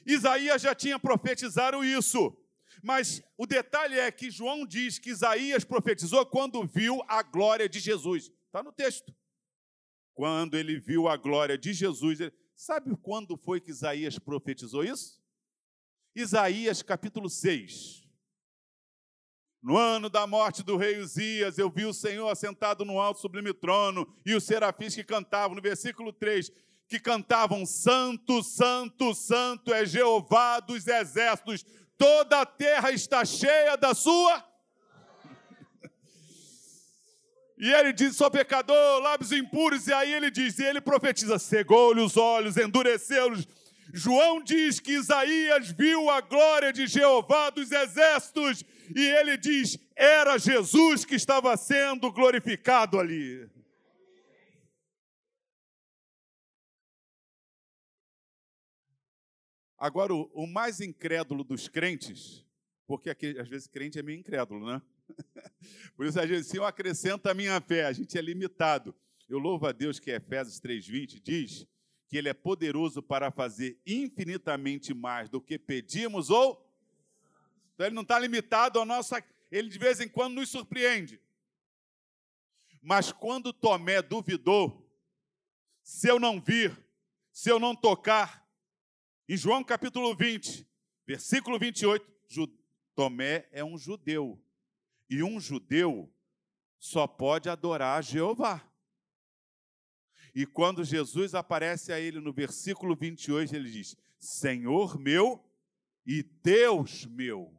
Isaías 0.05 0.61
já 0.61 0.73
tinha 0.73 0.99
profetizado 0.99 1.83
isso. 1.83 2.35
Mas 2.81 3.21
o 3.37 3.45
detalhe 3.45 3.97
é 3.97 4.11
que 4.11 4.29
João 4.29 4.65
diz 4.65 4.99
que 4.99 5.09
Isaías 5.09 5.63
profetizou 5.63 6.25
quando 6.25 6.65
viu 6.65 7.01
a 7.07 7.23
glória 7.23 7.69
de 7.69 7.79
Jesus. 7.79 8.31
Está 8.45 8.61
no 8.61 8.71
texto. 8.71 9.13
Quando 10.15 10.55
ele 10.55 10.79
viu 10.79 11.07
a 11.07 11.15
glória 11.17 11.57
de 11.57 11.73
Jesus. 11.73 12.19
Ele... 12.19 12.33
Sabe 12.55 12.95
quando 12.97 13.37
foi 13.37 13.61
que 13.61 13.69
Isaías 13.69 14.17
profetizou 14.17 14.83
isso? 14.83 15.21
Isaías 16.15 16.81
capítulo 16.81 17.29
6. 17.29 18.05
No 19.61 19.77
ano 19.77 20.09
da 20.09 20.25
morte 20.25 20.63
do 20.63 20.77
rei 20.77 20.99
Uzias, 20.99 21.57
eu 21.57 21.69
vi 21.69 21.85
o 21.85 21.93
Senhor 21.93 22.29
assentado 22.29 22.85
no 22.85 22.99
alto 22.99 23.19
sublime 23.19 23.53
trono 23.53 24.07
e 24.25 24.33
os 24.33 24.43
serafins 24.43 24.95
que 24.95 25.03
cantavam, 25.03 25.55
no 25.55 25.61
versículo 25.61 26.13
3, 26.13 26.49
que 26.87 26.99
cantavam: 26.99 27.65
Santo, 27.65 28.41
Santo, 28.41 29.13
Santo 29.13 29.73
é 29.73 29.85
Jeová 29.85 30.59
dos 30.59 30.87
exércitos, 30.87 31.65
toda 31.97 32.41
a 32.41 32.45
terra 32.45 32.91
está 32.91 33.25
cheia 33.25 33.75
da 33.75 33.93
sua. 33.93 34.54
E 37.57 37.71
ele 37.71 37.93
diz: 37.93 38.15
sou 38.15 38.29
pecador, 38.29 39.01
lábios 39.01 39.31
impuros, 39.31 39.87
e 39.87 39.93
aí 39.93 40.13
ele 40.13 40.29
diz, 40.29 40.59
e 40.59 40.63
ele 40.63 40.81
profetiza: 40.81 41.39
cegou-lhe 41.39 42.01
os 42.01 42.17
olhos, 42.17 42.57
endureceu-los. 42.57 43.47
João 43.93 44.43
diz 44.43 44.79
que 44.79 44.91
Isaías 44.91 45.71
viu 45.71 46.09
a 46.09 46.19
glória 46.19 46.73
de 46.73 46.85
Jeová 46.85 47.49
dos 47.49 47.71
exércitos, 47.71 48.63
e 48.93 49.01
ele 49.01 49.37
diz: 49.37 49.79
era 49.95 50.37
Jesus 50.37 51.05
que 51.05 51.15
estava 51.15 51.55
sendo 51.55 52.11
glorificado 52.11 52.99
ali. 52.99 53.49
Agora, 59.77 60.13
o, 60.13 60.29
o 60.33 60.47
mais 60.47 60.79
incrédulo 60.79 61.43
dos 61.43 61.67
crentes, 61.67 62.44
porque 62.87 63.09
aqui, 63.09 63.37
às 63.39 63.47
vezes 63.47 63.67
crente 63.67 63.97
é 63.97 64.03
meio 64.03 64.19
incrédulo, 64.19 64.65
né? 64.65 64.81
Por 65.95 66.05
isso, 66.05 66.19
a 66.19 66.25
gente, 66.25 66.43
se 66.43 66.57
eu 66.57 66.65
acrescento 66.65 67.27
a 67.27 67.33
minha 67.33 67.59
fé, 67.61 67.85
a 67.85 67.93
gente 67.93 68.17
é 68.17 68.21
limitado. 68.21 68.95
Eu 69.27 69.39
louvo 69.39 69.65
a 69.65 69.71
Deus 69.71 69.99
que 69.99 70.11
Efésios 70.11 70.59
3,20 70.59 71.19
diz 71.21 71.67
que 72.07 72.17
Ele 72.17 72.29
é 72.29 72.33
poderoso 72.33 73.01
para 73.01 73.31
fazer 73.31 73.79
infinitamente 73.85 74.93
mais 74.93 75.29
do 75.29 75.41
que 75.41 75.57
pedimos 75.57 76.29
ou. 76.29 76.63
Então, 77.73 77.87
Ele 77.87 77.95
não 77.95 78.03
está 78.03 78.19
limitado 78.19 78.77
ao 78.77 78.85
nosso. 78.85 79.15
Ele 79.51 79.69
de 79.69 79.79
vez 79.79 79.99
em 79.99 80.07
quando 80.07 80.35
nos 80.35 80.49
surpreende. 80.49 81.19
Mas 82.81 83.11
quando 83.11 83.51
Tomé 83.51 84.01
duvidou, 84.01 84.87
se 85.81 86.07
eu 86.07 86.19
não 86.19 86.39
vir, 86.39 86.77
se 87.31 87.49
eu 87.49 87.59
não 87.59 87.75
tocar, 87.75 88.47
em 89.27 89.35
João 89.35 89.63
capítulo 89.63 90.15
20, 90.15 90.67
versículo 91.07 91.57
28, 91.57 92.05
Tomé 92.95 93.47
é 93.51 93.63
um 93.63 93.77
judeu. 93.77 94.41
E 95.09 95.21
um 95.21 95.39
judeu 95.39 96.11
só 96.79 97.05
pode 97.05 97.49
adorar 97.49 97.99
a 97.99 98.01
Jeová. 98.01 98.67
E 100.33 100.45
quando 100.45 100.83
Jesus 100.83 101.35
aparece 101.35 101.93
a 101.93 101.99
ele 101.99 102.19
no 102.19 102.33
versículo 102.33 102.95
28, 102.95 103.55
ele 103.55 103.69
diz: 103.69 103.95
Senhor 104.17 104.97
meu 104.99 105.43
e 106.05 106.23
Deus 106.23 107.05
meu. 107.05 107.53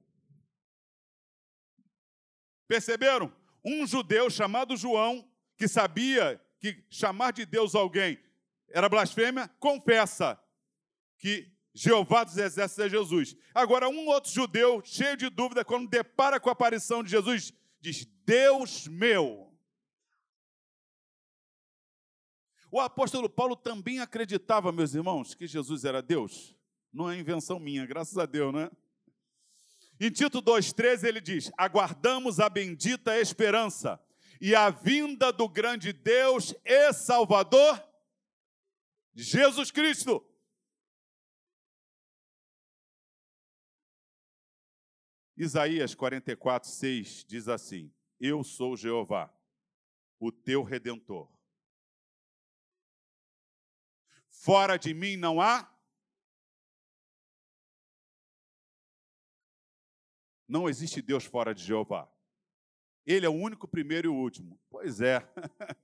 Perceberam? 2.67 3.33
Um 3.65 3.87
judeu 3.87 4.31
chamado 4.31 4.77
João, 4.77 5.29
que 5.57 5.67
sabia 5.69 6.41
que 6.59 6.85
chamar 6.91 7.33
de 7.33 7.45
Deus 7.45 7.75
alguém 7.75 8.19
era 8.69 8.89
blasfêmia, 8.89 9.49
confessa 9.59 10.41
que 11.19 11.51
Jeová 11.79 12.25
dos 12.25 12.39
Exércitos 12.39 12.87
é 12.87 12.89
Jesus. 12.89 13.37
Agora, 13.55 13.87
um 13.87 14.07
outro 14.07 14.33
judeu, 14.33 14.81
cheio 14.83 15.15
de 15.15 15.29
dúvida, 15.29 15.63
quando 15.63 15.87
depara 15.87 16.41
com 16.41 16.49
a 16.49 16.53
aparição 16.53 17.05
de 17.05 17.11
Jesus, 17.11 17.53
diz: 17.83 18.07
Deus 18.25 18.89
meu. 18.89 19.55
O 22.71 22.81
apóstolo 22.81 23.29
Paulo 23.29 23.55
também 23.55 24.01
acreditava, 24.01 24.73
meus 24.73 24.95
irmãos, 24.95 25.35
que 25.35 25.47
Jesus 25.47 25.85
era 25.85 26.01
Deus. 26.01 26.57
Não 26.91 27.11
é 27.11 27.19
invenção 27.19 27.61
minha, 27.61 27.85
graças 27.85 28.17
a 28.17 28.25
Deus, 28.25 28.55
né? 28.55 28.71
Em 30.01 30.11
Tito 30.11 30.41
2,13 30.41 31.05
ele 31.05 31.21
diz: 31.21 31.53
Aguardamos 31.59 32.41
a 32.41 32.49
bendita 32.49 33.21
esperança 33.21 34.01
e 34.41 34.55
a 34.55 34.71
vinda 34.71 35.31
do 35.31 35.47
grande 35.47 35.93
Deus 35.93 36.55
e 36.65 36.91
Salvador, 36.95 37.87
Jesus 39.15 39.71
Cristo 39.71 40.25
Isaías 45.37 45.95
44, 45.95 46.69
6 46.69 47.25
diz 47.29 47.49
assim: 47.49 47.93
Eu 48.19 48.43
sou 48.43 48.77
Jeová, 48.77 49.33
o 50.19 50.33
teu 50.33 50.63
redentor. 50.63 51.31
Fora 54.31 54.77
de 54.77 54.95
mim 54.95 55.17
não 55.17 55.41
há. 55.41 55.71
Não 60.49 60.69
existe 60.69 61.03
Deus 61.03 61.25
fora 61.25 61.55
de 61.55 61.63
Jeová. 61.65 62.09
Ele 63.05 63.27
é 63.27 63.29
o 63.29 63.33
único, 63.33 63.69
primeiro 63.69 64.09
e 64.09 64.11
o 64.11 64.15
último. 64.15 64.59
Pois 64.71 65.01
é. 65.01 65.27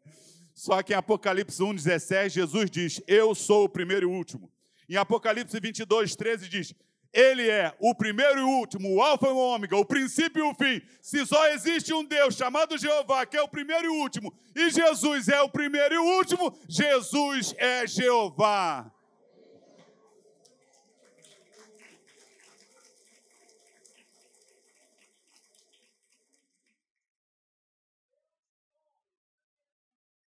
Só 0.55 0.83
que 0.83 0.93
em 0.93 0.97
Apocalipse 0.97 1.63
1,17, 1.63 2.29
Jesus 2.31 2.71
diz: 2.71 3.03
Eu 3.07 3.35
sou 3.35 3.65
o 3.65 3.69
primeiro 3.69 4.07
e 4.07 4.11
o 4.11 4.17
último. 4.17 4.53
Em 4.89 4.97
Apocalipse 4.97 5.59
22, 5.59 6.17
13 6.17 6.49
diz: 6.49 6.75
ele 7.13 7.49
é 7.49 7.75
o 7.79 7.95
primeiro 7.95 8.39
e 8.39 8.43
o 8.43 8.49
último, 8.49 8.95
o 8.95 9.03
alfa 9.03 9.27
e 9.27 9.31
o 9.31 9.37
ômega, 9.37 9.77
o 9.77 9.85
princípio 9.85 10.47
e 10.47 10.51
o 10.51 10.55
fim. 10.55 10.81
Se 11.01 11.27
só 11.27 11.47
existe 11.49 11.93
um 11.93 12.03
Deus 12.03 12.35
chamado 12.35 12.79
Jeová, 12.79 13.27
que 13.27 13.37
é 13.37 13.43
o 13.43 13.49
primeiro 13.49 13.85
e 13.85 13.89
o 13.89 14.01
último, 14.01 14.33
e 14.55 14.71
Jesus 14.71 15.29
é 15.29 15.41
o 15.43 15.49
primeiro 15.49 15.95
e 15.95 15.99
o 15.99 16.17
último, 16.17 16.57
Jesus 16.67 17.55
é 17.59 17.87
Jeová. 17.87 18.91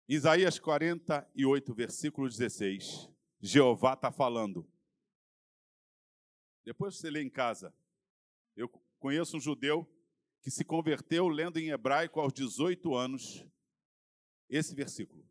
Isaías 0.08 0.60
48, 0.60 1.74
versículo 1.74 2.30
16. 2.30 3.10
Jeová 3.42 3.94
está 3.94 4.12
falando. 4.12 4.64
Depois 6.66 6.98
você 6.98 7.10
lê 7.10 7.22
em 7.22 7.30
casa. 7.30 7.74
Eu 8.56 8.68
conheço 9.00 9.38
um 9.38 9.40
judeu 9.40 9.88
que 10.42 10.50
se 10.50 10.66
converteu 10.66 11.28
lendo 11.28 11.58
em 11.58 11.70
hebraico 11.70 12.20
aos 12.20 12.34
18 12.34 12.96
anos 12.96 13.46
esse 14.50 14.74
versículo. 14.74 15.28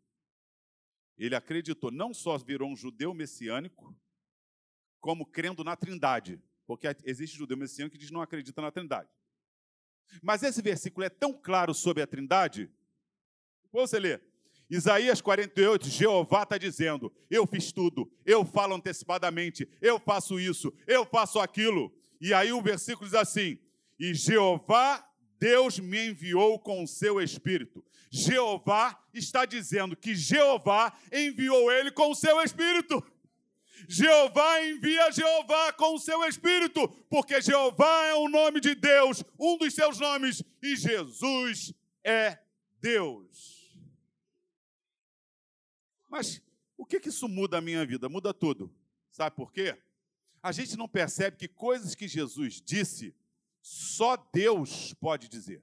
Ele 1.17 1.35
acreditou, 1.35 1.91
não 1.91 2.13
só 2.13 2.37
virou 2.37 2.69
um 2.69 2.75
judeu 2.75 3.13
messiânico, 3.13 3.97
como 4.99 5.25
crendo 5.25 5.63
na 5.63 5.75
Trindade, 5.75 6.41
porque 6.65 6.87
existe 7.03 7.37
judeu 7.37 7.55
messiânico 7.55 7.93
que 7.93 7.99
diz 7.99 8.11
não 8.11 8.21
acredita 8.21 8.61
na 8.61 8.71
Trindade. 8.71 9.09
Mas 10.21 10.43
esse 10.43 10.61
versículo 10.61 11.05
é 11.05 11.09
tão 11.09 11.33
claro 11.33 11.73
sobre 11.73 12.01
a 12.01 12.07
Trindade, 12.07 12.71
você 13.71 13.99
lê, 13.99 14.21
Isaías 14.69 15.21
48, 15.21 15.89
Jeová 15.89 16.43
está 16.43 16.57
dizendo: 16.57 17.11
Eu 17.29 17.45
fiz 17.45 17.71
tudo, 17.71 18.11
eu 18.25 18.43
falo 18.43 18.75
antecipadamente, 18.75 19.67
eu 19.81 19.99
faço 19.99 20.39
isso, 20.39 20.73
eu 20.87 21.05
faço 21.05 21.39
aquilo. 21.39 21.93
E 22.19 22.33
aí 22.33 22.51
o 22.51 22.61
versículo 22.61 23.05
diz 23.05 23.13
assim: 23.13 23.59
E 23.99 24.13
Jeová, 24.13 25.07
Deus 25.39 25.79
me 25.79 26.07
enviou 26.07 26.57
com 26.59 26.83
o 26.83 26.87
seu 26.87 27.21
espírito. 27.21 27.83
Jeová 28.09 28.97
está 29.13 29.45
dizendo 29.45 29.95
que 29.95 30.15
Jeová 30.15 30.93
enviou 31.11 31.71
ele 31.71 31.91
com 31.91 32.11
o 32.11 32.15
seu 32.15 32.41
espírito. 32.41 33.03
Jeová 33.87 34.65
envia 34.65 35.11
Jeová 35.11 35.73
com 35.73 35.95
o 35.95 35.99
seu 35.99 36.23
espírito, 36.23 36.87
porque 37.09 37.41
Jeová 37.41 38.05
é 38.07 38.15
o 38.15 38.29
nome 38.29 38.59
de 38.59 38.73
Deus, 38.73 39.23
um 39.39 39.57
dos 39.57 39.75
seus 39.75 39.99
nomes, 39.99 40.41
e 40.61 40.75
Jesus 40.75 41.73
é 42.03 42.39
Deus. 42.81 43.54
Mas 46.15 46.41
o 46.77 46.85
que, 46.85 46.97
que 46.97 47.09
isso 47.09 47.27
muda 47.27 47.57
a 47.57 47.61
minha 47.61 47.85
vida? 47.85 48.07
Muda 48.07 48.33
tudo. 48.33 48.73
Sabe 49.11 49.35
por 49.35 49.51
quê? 49.51 49.77
A 50.41 50.53
gente 50.53 50.77
não 50.77 50.87
percebe 50.87 51.35
que 51.35 51.45
coisas 51.45 51.93
que 51.93 52.07
Jesus 52.07 52.61
disse, 52.61 53.13
só 53.61 54.15
Deus 54.15 54.93
pode 54.93 55.27
dizer. 55.27 55.61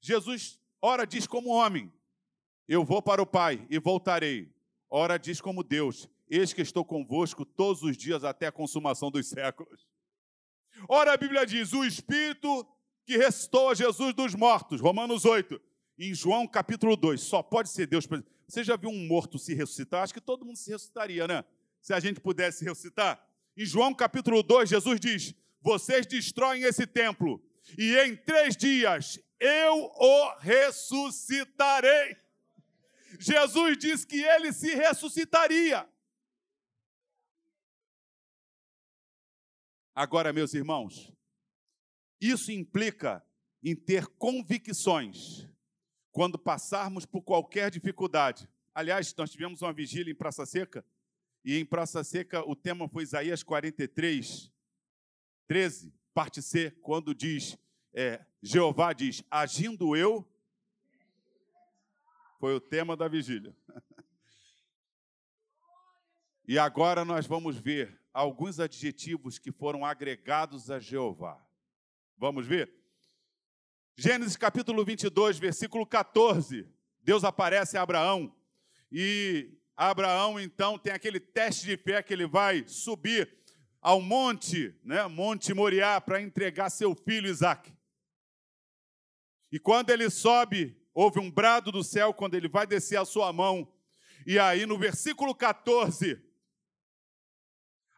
Jesus, 0.00 0.58
ora, 0.82 1.06
diz 1.06 1.24
como 1.28 1.50
homem: 1.50 1.92
Eu 2.66 2.84
vou 2.84 3.00
para 3.00 3.22
o 3.22 3.26
Pai 3.26 3.64
e 3.70 3.78
voltarei. 3.78 4.52
Ora, 4.88 5.16
diz 5.16 5.40
como 5.40 5.62
Deus: 5.62 6.08
Eis 6.28 6.52
que 6.52 6.62
estou 6.62 6.84
convosco 6.84 7.44
todos 7.44 7.84
os 7.84 7.96
dias 7.96 8.24
até 8.24 8.48
a 8.48 8.52
consumação 8.52 9.08
dos 9.08 9.28
séculos. 9.28 9.86
Ora, 10.88 11.12
a 11.12 11.16
Bíblia 11.16 11.46
diz: 11.46 11.72
O 11.74 11.84
Espírito 11.84 12.66
que 13.04 13.16
restou 13.16 13.68
a 13.68 13.74
Jesus 13.74 14.14
dos 14.14 14.34
mortos, 14.34 14.80
Romanos 14.80 15.24
8, 15.24 15.69
em 16.00 16.14
João 16.14 16.46
capítulo 16.46 16.96
2, 16.96 17.20
só 17.20 17.42
pode 17.42 17.68
ser 17.68 17.86
Deus. 17.86 18.08
Você 18.48 18.64
já 18.64 18.76
viu 18.76 18.90
um 18.90 19.06
morto 19.06 19.38
se 19.38 19.54
ressuscitar? 19.54 20.02
Acho 20.02 20.14
que 20.14 20.20
todo 20.20 20.44
mundo 20.44 20.56
se 20.56 20.70
ressuscitaria, 20.70 21.28
né? 21.28 21.44
se 21.80 21.92
a 21.92 22.00
gente 22.00 22.20
pudesse 22.20 22.64
recitar? 22.64 23.24
Em 23.56 23.64
João 23.64 23.94
capítulo 23.94 24.42
2, 24.42 24.68
Jesus 24.68 25.00
diz: 25.00 25.34
Vocês 25.60 26.06
destroem 26.06 26.62
esse 26.62 26.86
templo, 26.86 27.42
e 27.76 27.96
em 27.96 28.16
três 28.16 28.56
dias 28.56 29.18
eu 29.38 29.90
o 29.94 30.38
ressuscitarei. 30.38 32.16
Jesus 33.18 33.78
disse 33.78 34.06
que 34.06 34.22
ele 34.22 34.52
se 34.52 34.74
ressuscitaria. 34.74 35.88
Agora, 39.94 40.32
meus 40.32 40.54
irmãos, 40.54 41.12
isso 42.20 42.52
implica 42.52 43.24
em 43.62 43.74
ter 43.74 44.06
convicções 44.06 45.50
quando 46.12 46.38
passarmos 46.38 47.06
por 47.06 47.22
qualquer 47.22 47.70
dificuldade. 47.70 48.48
Aliás, 48.74 49.14
nós 49.16 49.30
tivemos 49.30 49.62
uma 49.62 49.72
vigília 49.72 50.12
em 50.12 50.14
Praça 50.14 50.44
Seca, 50.46 50.84
e 51.44 51.56
em 51.56 51.64
Praça 51.64 52.04
Seca 52.04 52.48
o 52.48 52.54
tema 52.54 52.88
foi 52.88 53.02
Isaías 53.02 53.42
43, 53.42 54.50
13, 55.46 55.92
parte 56.14 56.42
C, 56.42 56.70
quando 56.82 57.14
diz, 57.14 57.58
é, 57.92 58.24
Jeová 58.42 58.92
diz, 58.92 59.22
agindo 59.30 59.96
eu, 59.96 60.26
foi 62.38 62.54
o 62.54 62.60
tema 62.60 62.96
da 62.96 63.08
vigília. 63.08 63.56
E 66.48 66.58
agora 66.58 67.04
nós 67.04 67.28
vamos 67.28 67.56
ver 67.56 68.00
alguns 68.12 68.58
adjetivos 68.58 69.38
que 69.38 69.52
foram 69.52 69.84
agregados 69.84 70.68
a 70.68 70.80
Jeová. 70.80 71.40
Vamos 72.18 72.44
ver? 72.44 72.74
Gênesis 74.02 74.34
capítulo 74.34 74.82
22, 74.82 75.38
versículo 75.38 75.84
14. 75.84 76.66
Deus 77.02 77.22
aparece 77.22 77.76
a 77.76 77.82
Abraão 77.82 78.34
e 78.90 79.50
Abraão 79.76 80.40
então 80.40 80.78
tem 80.78 80.90
aquele 80.90 81.20
teste 81.20 81.66
de 81.66 81.76
fé 81.76 82.02
que 82.02 82.14
ele 82.14 82.26
vai 82.26 82.64
subir 82.66 83.30
ao 83.78 84.00
monte, 84.00 84.74
né, 84.82 85.06
Monte 85.06 85.52
Moriá, 85.52 86.00
para 86.00 86.18
entregar 86.18 86.70
seu 86.70 86.94
filho 86.94 87.28
Isaque. 87.28 87.76
E 89.52 89.58
quando 89.58 89.90
ele 89.90 90.08
sobe, 90.08 90.82
houve 90.94 91.20
um 91.20 91.30
brado 91.30 91.70
do 91.70 91.84
céu 91.84 92.14
quando 92.14 92.36
ele 92.36 92.48
vai 92.48 92.66
descer 92.66 92.98
a 92.98 93.04
sua 93.04 93.30
mão. 93.34 93.70
E 94.26 94.38
aí 94.38 94.64
no 94.64 94.78
versículo 94.78 95.34
14, 95.34 96.18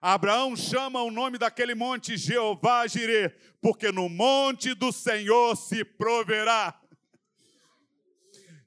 Abraão 0.03 0.57
chama 0.57 1.01
o 1.01 1.13
nome 1.13 1.39
daquele 1.39 1.77
monte 1.77 2.17
Jeová 2.17 2.89
Jirê, 2.89 3.29
porque 3.61 3.93
no 3.93 4.09
monte 4.09 4.75
do 4.75 4.91
Senhor 4.91 5.55
se 5.55 5.85
proverá. 5.85 6.77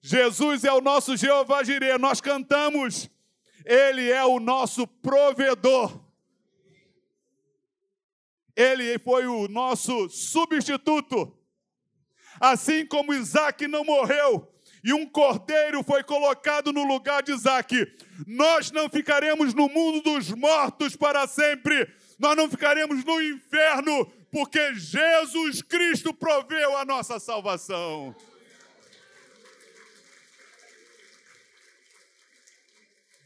Jesus 0.01 0.63
é 0.63 0.72
o 0.72 0.80
nosso 0.80 1.18
Jeová 1.18 1.62
Jirê, 1.62 1.98
nós 1.98 2.22
cantamos, 2.22 3.10
Ele 3.65 4.10
é 4.10 4.24
o 4.24 4.39
nosso 4.39 4.88
provedor. 4.88 6.01
Ele 8.56 8.98
foi 9.00 9.27
o 9.27 9.50
nosso 9.50 10.08
substituto. 10.08 11.38
Assim 12.39 12.86
como 12.86 13.13
Isaac 13.13 13.68
não 13.68 13.84
morreu, 13.84 14.55
e 14.86 14.94
um 14.94 15.10
cordeiro 15.10 15.82
foi 15.84 16.04
colocado 16.04 16.72
no 16.72 16.84
lugar 16.84 17.24
de 17.24 17.32
Isaac. 17.32 17.92
Nós 18.27 18.70
não 18.70 18.88
ficaremos 18.88 19.51
no 19.51 19.68
mundo 19.68 20.00
dos 20.00 20.30
mortos 20.30 20.96
para 20.96 21.25
sempre, 21.25 21.92
nós 22.20 22.38
não 22.38 22.48
ficaremos 22.48 23.04
no 23.04 23.20
inferno, 23.20 24.06
porque 24.32 24.75
Jesus 24.75 25.63
Cristo 25.63 26.13
proveu 26.13 26.77
a 26.77 26.86
nossa 26.86 27.20
salvação. 27.20 28.15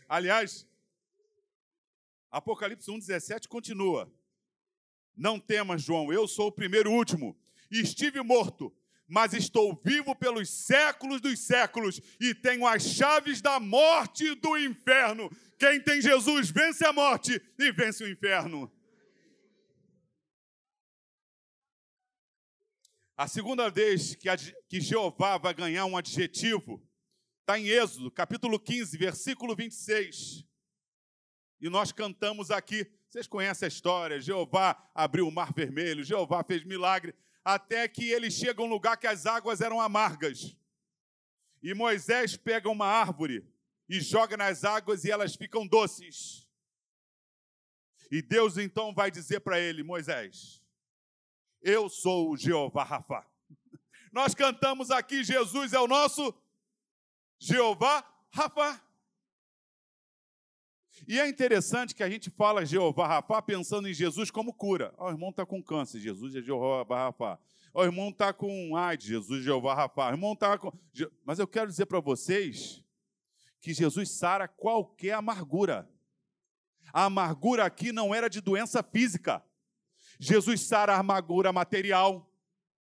Aliás, 0.07 0.65
Apocalipse 2.31 2.89
1,17 2.89 3.49
continua. 3.49 4.09
Não 5.13 5.37
temas, 5.37 5.81
João, 5.81 6.13
eu 6.13 6.25
sou 6.25 6.47
o 6.47 6.51
primeiro 6.53 6.89
e 6.89 6.93
último. 6.93 7.37
Estive 7.69 8.21
morto, 8.23 8.73
mas 9.09 9.33
estou 9.33 9.81
vivo 9.83 10.15
pelos 10.15 10.47
séculos 10.49 11.19
dos 11.19 11.39
séculos 11.39 11.99
e 12.19 12.35
tenho 12.35 12.65
as 12.67 12.83
chaves 12.83 13.41
da 13.41 13.59
morte 13.59 14.23
e 14.23 14.35
do 14.35 14.55
inferno. 14.55 15.31
Quem 15.57 15.81
tem 15.81 15.99
Jesus 15.99 16.51
vence 16.51 16.85
a 16.85 16.93
morte 16.93 17.41
e 17.57 17.71
vence 17.71 18.03
o 18.03 18.07
inferno. 18.07 18.71
A 23.17 23.27
segunda 23.27 23.69
vez 23.69 24.15
que, 24.15 24.29
que 24.69 24.79
Jeová 24.79 25.39
vai 25.39 25.55
ganhar 25.55 25.85
um 25.85 25.97
adjetivo 25.97 26.81
está 27.41 27.57
em 27.59 27.67
Êxodo, 27.67 28.11
capítulo 28.11 28.59
15, 28.59 28.95
versículo 28.95 29.55
26. 29.55 30.45
E 31.59 31.67
nós 31.67 31.91
cantamos 31.91 32.51
aqui. 32.51 32.85
Vocês 33.09 33.25
conhecem 33.25 33.65
a 33.65 33.67
história? 33.67 34.21
Jeová 34.21 34.77
abriu 34.93 35.27
o 35.27 35.31
mar 35.31 35.51
vermelho, 35.51 36.03
Jeová 36.03 36.43
fez 36.43 36.63
milagre 36.63 37.13
até 37.43 37.87
que 37.87 38.09
ele 38.09 38.29
chega 38.29 38.61
a 38.61 38.65
um 38.65 38.69
lugar 38.69 38.97
que 38.97 39.07
as 39.07 39.25
águas 39.25 39.61
eram 39.61 39.79
amargas. 39.79 40.55
E 41.61 41.73
Moisés 41.73 42.37
pega 42.37 42.69
uma 42.69 42.85
árvore 42.85 43.45
e 43.87 43.99
joga 43.99 44.37
nas 44.37 44.63
águas 44.63 45.03
e 45.03 45.11
elas 45.11 45.35
ficam 45.35 45.67
doces. 45.67 46.47
E 48.11 48.21
Deus 48.21 48.57
então 48.57 48.93
vai 48.93 49.11
dizer 49.11 49.39
para 49.41 49.59
ele: 49.59 49.83
Moisés, 49.83 50.63
eu 51.61 51.89
sou 51.89 52.31
o 52.31 52.37
Jeová 52.37 52.83
Rafa. 52.83 53.25
Nós 54.11 54.33
cantamos 54.33 54.89
aqui: 54.89 55.23
Jesus 55.23 55.73
é 55.73 55.79
o 55.79 55.87
nosso 55.87 56.33
Jeová 57.39 58.03
Rafa. 58.31 58.88
E 61.07 61.19
é 61.19 61.27
interessante 61.27 61.95
que 61.95 62.03
a 62.03 62.09
gente 62.09 62.29
fala 62.29 62.65
Jeová 62.65 63.07
Rafa 63.07 63.41
pensando 63.41 63.87
em 63.87 63.93
Jesus 63.93 64.29
como 64.29 64.53
cura. 64.53 64.93
Oh, 64.97 65.05
o 65.05 65.09
irmão 65.09 65.29
está 65.29 65.45
com 65.45 65.61
câncer, 65.61 65.99
Jesus 65.99 66.35
é 66.35 66.41
Jeová 66.41 67.05
Rafa. 67.05 67.39
Oh, 67.73 67.81
o 67.81 67.85
irmão 67.85 68.09
está 68.09 68.33
com 68.33 68.75
AIDS, 68.75 69.07
Jesus 69.07 69.41
é 69.41 69.43
Jeová 69.43 69.73
Rafa. 69.73 70.07
O 70.07 70.11
irmão 70.11 70.33
está 70.33 70.57
com. 70.57 70.71
Mas 71.25 71.39
eu 71.39 71.47
quero 71.47 71.67
dizer 71.67 71.85
para 71.85 71.99
vocês 71.99 72.83
que 73.61 73.73
Jesus 73.73 74.11
sara 74.11 74.47
qualquer 74.47 75.13
amargura. 75.13 75.89
A 76.93 77.05
amargura 77.05 77.65
aqui 77.65 77.91
não 77.91 78.13
era 78.13 78.29
de 78.29 78.41
doença 78.41 78.81
física. 78.81 79.43
Jesus 80.19 80.61
sara 80.61 80.95
a 80.95 80.99
amargura 80.99 81.53
material. 81.53 82.29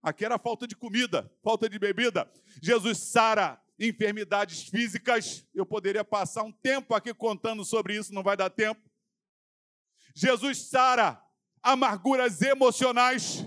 Aqui 0.02 0.24
era 0.24 0.38
falta 0.38 0.66
de 0.66 0.76
comida, 0.76 1.30
falta 1.42 1.68
de 1.68 1.78
bebida. 1.78 2.30
Jesus 2.62 2.98
sara 2.98 3.60
enfermidades 3.78 4.68
físicas. 4.68 5.44
Eu 5.54 5.66
poderia 5.66 6.04
passar 6.04 6.42
um 6.42 6.52
tempo 6.52 6.94
aqui 6.94 7.12
contando 7.12 7.64
sobre 7.64 7.96
isso, 7.96 8.14
não 8.14 8.22
vai 8.22 8.36
dar 8.36 8.50
tempo. 8.50 8.80
Jesus 10.14 10.68
sara 10.68 11.22
amarguras 11.62 12.40
emocionais. 12.40 13.44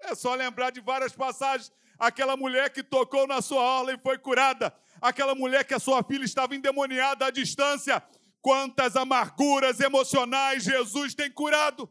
É 0.00 0.14
só 0.14 0.34
lembrar 0.34 0.70
de 0.70 0.80
várias 0.80 1.12
passagens. 1.12 1.72
Aquela 1.98 2.36
mulher 2.36 2.70
que 2.70 2.82
tocou 2.82 3.26
na 3.26 3.40
sua 3.40 3.60
orla 3.60 3.92
e 3.92 3.98
foi 3.98 4.18
curada. 4.18 4.72
Aquela 5.00 5.34
mulher 5.34 5.64
que 5.64 5.74
a 5.74 5.78
sua 5.78 6.02
filha 6.04 6.24
estava 6.24 6.54
endemoniada 6.54 7.26
à 7.26 7.30
distância. 7.30 8.02
Quantas 8.40 8.94
amarguras 8.94 9.80
emocionais 9.80 10.62
Jesus 10.62 11.14
tem 11.14 11.30
curado. 11.30 11.90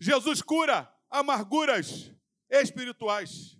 Jesus 0.00 0.40
cura 0.40 0.90
amarguras 1.10 2.10
espirituais. 2.52 3.58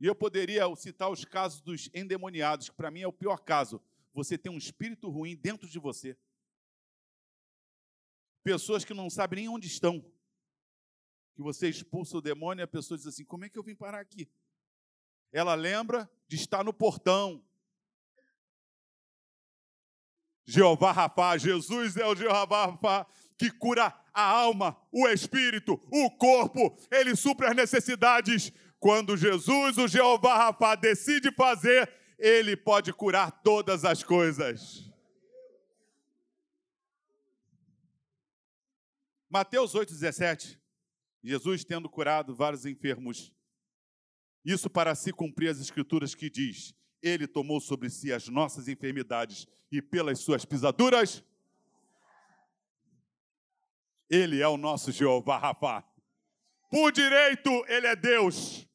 E 0.00 0.06
eu 0.06 0.14
poderia 0.16 0.64
citar 0.74 1.08
os 1.08 1.24
casos 1.24 1.60
dos 1.60 1.88
endemoniados, 1.94 2.68
que 2.68 2.74
para 2.74 2.90
mim 2.90 3.02
é 3.02 3.06
o 3.06 3.12
pior 3.12 3.38
caso. 3.38 3.80
Você 4.12 4.36
tem 4.36 4.50
um 4.50 4.58
espírito 4.58 5.08
ruim 5.08 5.36
dentro 5.36 5.68
de 5.68 5.78
você. 5.78 6.18
Pessoas 8.42 8.84
que 8.84 8.92
não 8.92 9.08
sabem 9.08 9.44
nem 9.44 9.48
onde 9.48 9.68
estão. 9.68 10.04
Que 11.34 11.42
você 11.42 11.68
expulsa 11.68 12.16
o 12.16 12.20
demônio 12.20 12.62
e 12.62 12.64
a 12.64 12.68
pessoa 12.68 12.98
diz 12.98 13.06
assim: 13.06 13.24
como 13.24 13.44
é 13.44 13.48
que 13.48 13.56
eu 13.56 13.62
vim 13.62 13.76
parar 13.76 14.00
aqui? 14.00 14.28
Ela 15.30 15.54
lembra 15.54 16.10
de 16.26 16.34
estar 16.34 16.64
no 16.64 16.74
portão. 16.74 17.42
Jeová 20.44 20.90
Rafa, 20.90 21.38
Jesus 21.38 21.96
é 21.96 22.04
o 22.04 22.16
Jeová 22.16 22.66
Rafa 22.66 23.06
que 23.38 23.50
cura 23.50 23.94
a 24.12 24.22
alma, 24.22 24.76
o 24.90 25.08
espírito, 25.08 25.80
o 25.90 26.10
corpo, 26.10 26.76
ele 26.90 27.16
supre 27.16 27.46
as 27.46 27.56
necessidades. 27.56 28.52
Quando 28.78 29.16
Jesus, 29.16 29.78
o 29.78 29.86
Jeová 29.86 30.36
Rafa, 30.36 30.74
decide 30.74 31.32
fazer, 31.32 31.90
ele 32.18 32.56
pode 32.56 32.92
curar 32.92 33.30
todas 33.42 33.84
as 33.84 34.02
coisas. 34.02 34.90
Mateus 39.30 39.72
8,17. 39.72 40.58
Jesus 41.24 41.64
tendo 41.64 41.88
curado 41.88 42.34
vários 42.34 42.66
enfermos. 42.66 43.32
Isso 44.44 44.68
para 44.68 44.94
se 44.94 45.12
cumprir 45.12 45.48
as 45.48 45.60
escrituras 45.60 46.14
que 46.14 46.28
diz: 46.28 46.74
Ele 47.00 47.26
tomou 47.28 47.60
sobre 47.60 47.88
si 47.88 48.12
as 48.12 48.28
nossas 48.28 48.66
enfermidades 48.66 49.46
e 49.70 49.80
pelas 49.80 50.18
suas 50.18 50.44
pisaduras 50.44 51.24
ele 54.12 54.40
é 54.40 54.46
o 54.46 54.56
nosso 54.56 54.92
Jeová 54.92 55.38
Rafa. 55.38 55.84
Por 56.70 56.92
direito, 56.92 57.50
Ele 57.68 57.86
é 57.86 57.96
Deus. 57.96 58.66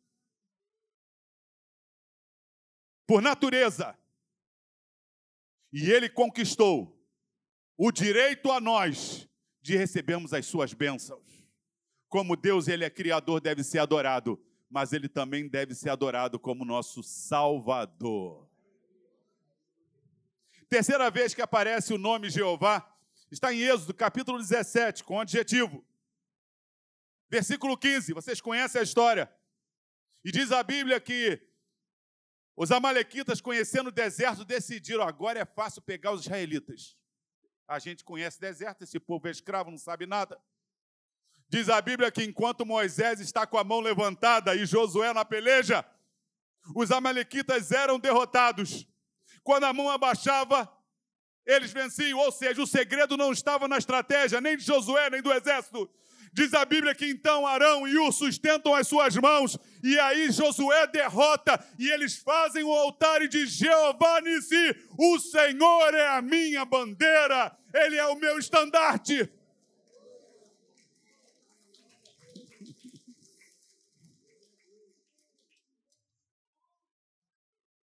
por 3.08 3.22
natureza. 3.22 3.98
E 5.72 5.90
ele 5.90 6.10
conquistou 6.10 6.94
o 7.78 7.92
direito 7.92 8.52
a 8.52 8.60
nós 8.60 9.28
de 9.62 9.78
recebermos 9.78 10.34
as 10.34 10.46
suas 10.46 10.74
bênçãos. 10.74 11.48
Como 12.10 12.36
Deus, 12.36 12.68
ele 12.68 12.84
é 12.84 12.90
criador, 12.90 13.40
deve 13.40 13.64
ser 13.64 13.80
adorado, 13.80 14.42
mas 14.70 14.92
ele 14.92 15.08
também 15.08 15.48
deve 15.48 15.74
ser 15.74 15.90
adorado 15.90 16.38
como 16.38 16.66
nosso 16.66 17.02
Salvador. 17.02 18.50
Terceira 20.70 21.10
vez 21.10 21.34
que 21.34 21.42
aparece 21.42 21.94
o 21.94 21.98
nome 21.98 22.30
Jeová 22.30 22.97
está 23.32 23.54
em 23.54 23.62
Êxodo, 23.62 23.94
capítulo 23.94 24.38
17, 24.38 25.04
com 25.04 25.20
adjetivo. 25.20 25.86
Versículo 27.30 27.78
15, 27.78 28.14
vocês 28.14 28.40
conhecem 28.40 28.80
a 28.80 28.84
história. 28.84 29.32
E 30.24 30.32
diz 30.32 30.52
a 30.52 30.64
Bíblia 30.64 31.00
que 31.00 31.42
os 32.56 32.72
amalequitas, 32.72 33.42
conhecendo 33.42 33.88
o 33.88 33.92
deserto, 33.92 34.44
decidiram: 34.44 35.04
agora 35.04 35.40
é 35.40 35.46
fácil 35.46 35.82
pegar 35.82 36.12
os 36.12 36.22
israelitas. 36.22 36.98
A 37.68 37.80
gente 37.80 38.04
conhece 38.04 38.40
deserto, 38.40 38.84
esse 38.84 39.00
povo 39.00 39.28
é 39.28 39.32
escravo, 39.32 39.70
não 39.70 39.78
sabe 39.78 40.06
nada. 40.06 40.42
Diz 41.50 41.70
a 41.70 41.82
Bíblia 41.82 42.12
que 42.12 42.24
enquanto 42.24 42.66
Moisés 42.66 43.20
está 43.20 43.46
com 43.46 43.58
a 43.58 43.64
mão 43.64 43.80
levantada 43.80 44.56
e 44.56 44.66
Josué 44.66 45.14
na 45.14 45.24
peleja, 45.24 45.86
os 46.76 46.92
amalequitas 46.92 47.72
eram 47.72 48.00
derrotados. 48.00 48.88
Quando 49.44 49.66
a 49.66 49.74
mão 49.74 49.90
abaixava, 49.90 50.70
eles 51.48 51.72
venciam. 51.72 52.20
Ou 52.20 52.32
seja, 52.32 52.62
o 52.62 52.68
segredo 52.68 53.16
não 53.16 53.32
estava 53.32 53.68
na 53.68 53.78
estratégia, 53.78 54.42
nem 54.42 54.58
de 54.58 54.64
Josué, 54.64 55.10
nem 55.10 55.22
do 55.22 55.32
exército. 55.32 55.90
Diz 56.34 56.54
a 56.54 56.66
Bíblia 56.66 56.94
que 56.94 57.08
então 57.08 57.48
Arão 57.48 57.88
e 57.88 57.98
Ur 57.98 58.12
sustentam 58.12 58.76
as 58.76 58.88
suas 58.88 59.16
mãos, 59.16 59.58
e 59.82 59.98
aí 59.98 60.30
Josué 60.30 60.86
derrota, 60.86 61.58
e 61.80 61.90
eles 61.90 62.18
fazem 62.18 62.64
o 62.64 62.72
altar 62.72 63.22
e 63.22 63.28
diz: 63.28 63.50
Jeová 63.52 64.22
Nissi, 64.22 64.76
o 65.00 65.18
Senhor 65.18 65.94
é 65.96 66.10
a 66.10 66.22
minha 66.22 66.66
bandeira, 66.66 67.58
Ele 67.74 67.96
é 67.96 68.06
o 68.06 68.16
meu 68.16 68.38
estandarte. 68.38 69.28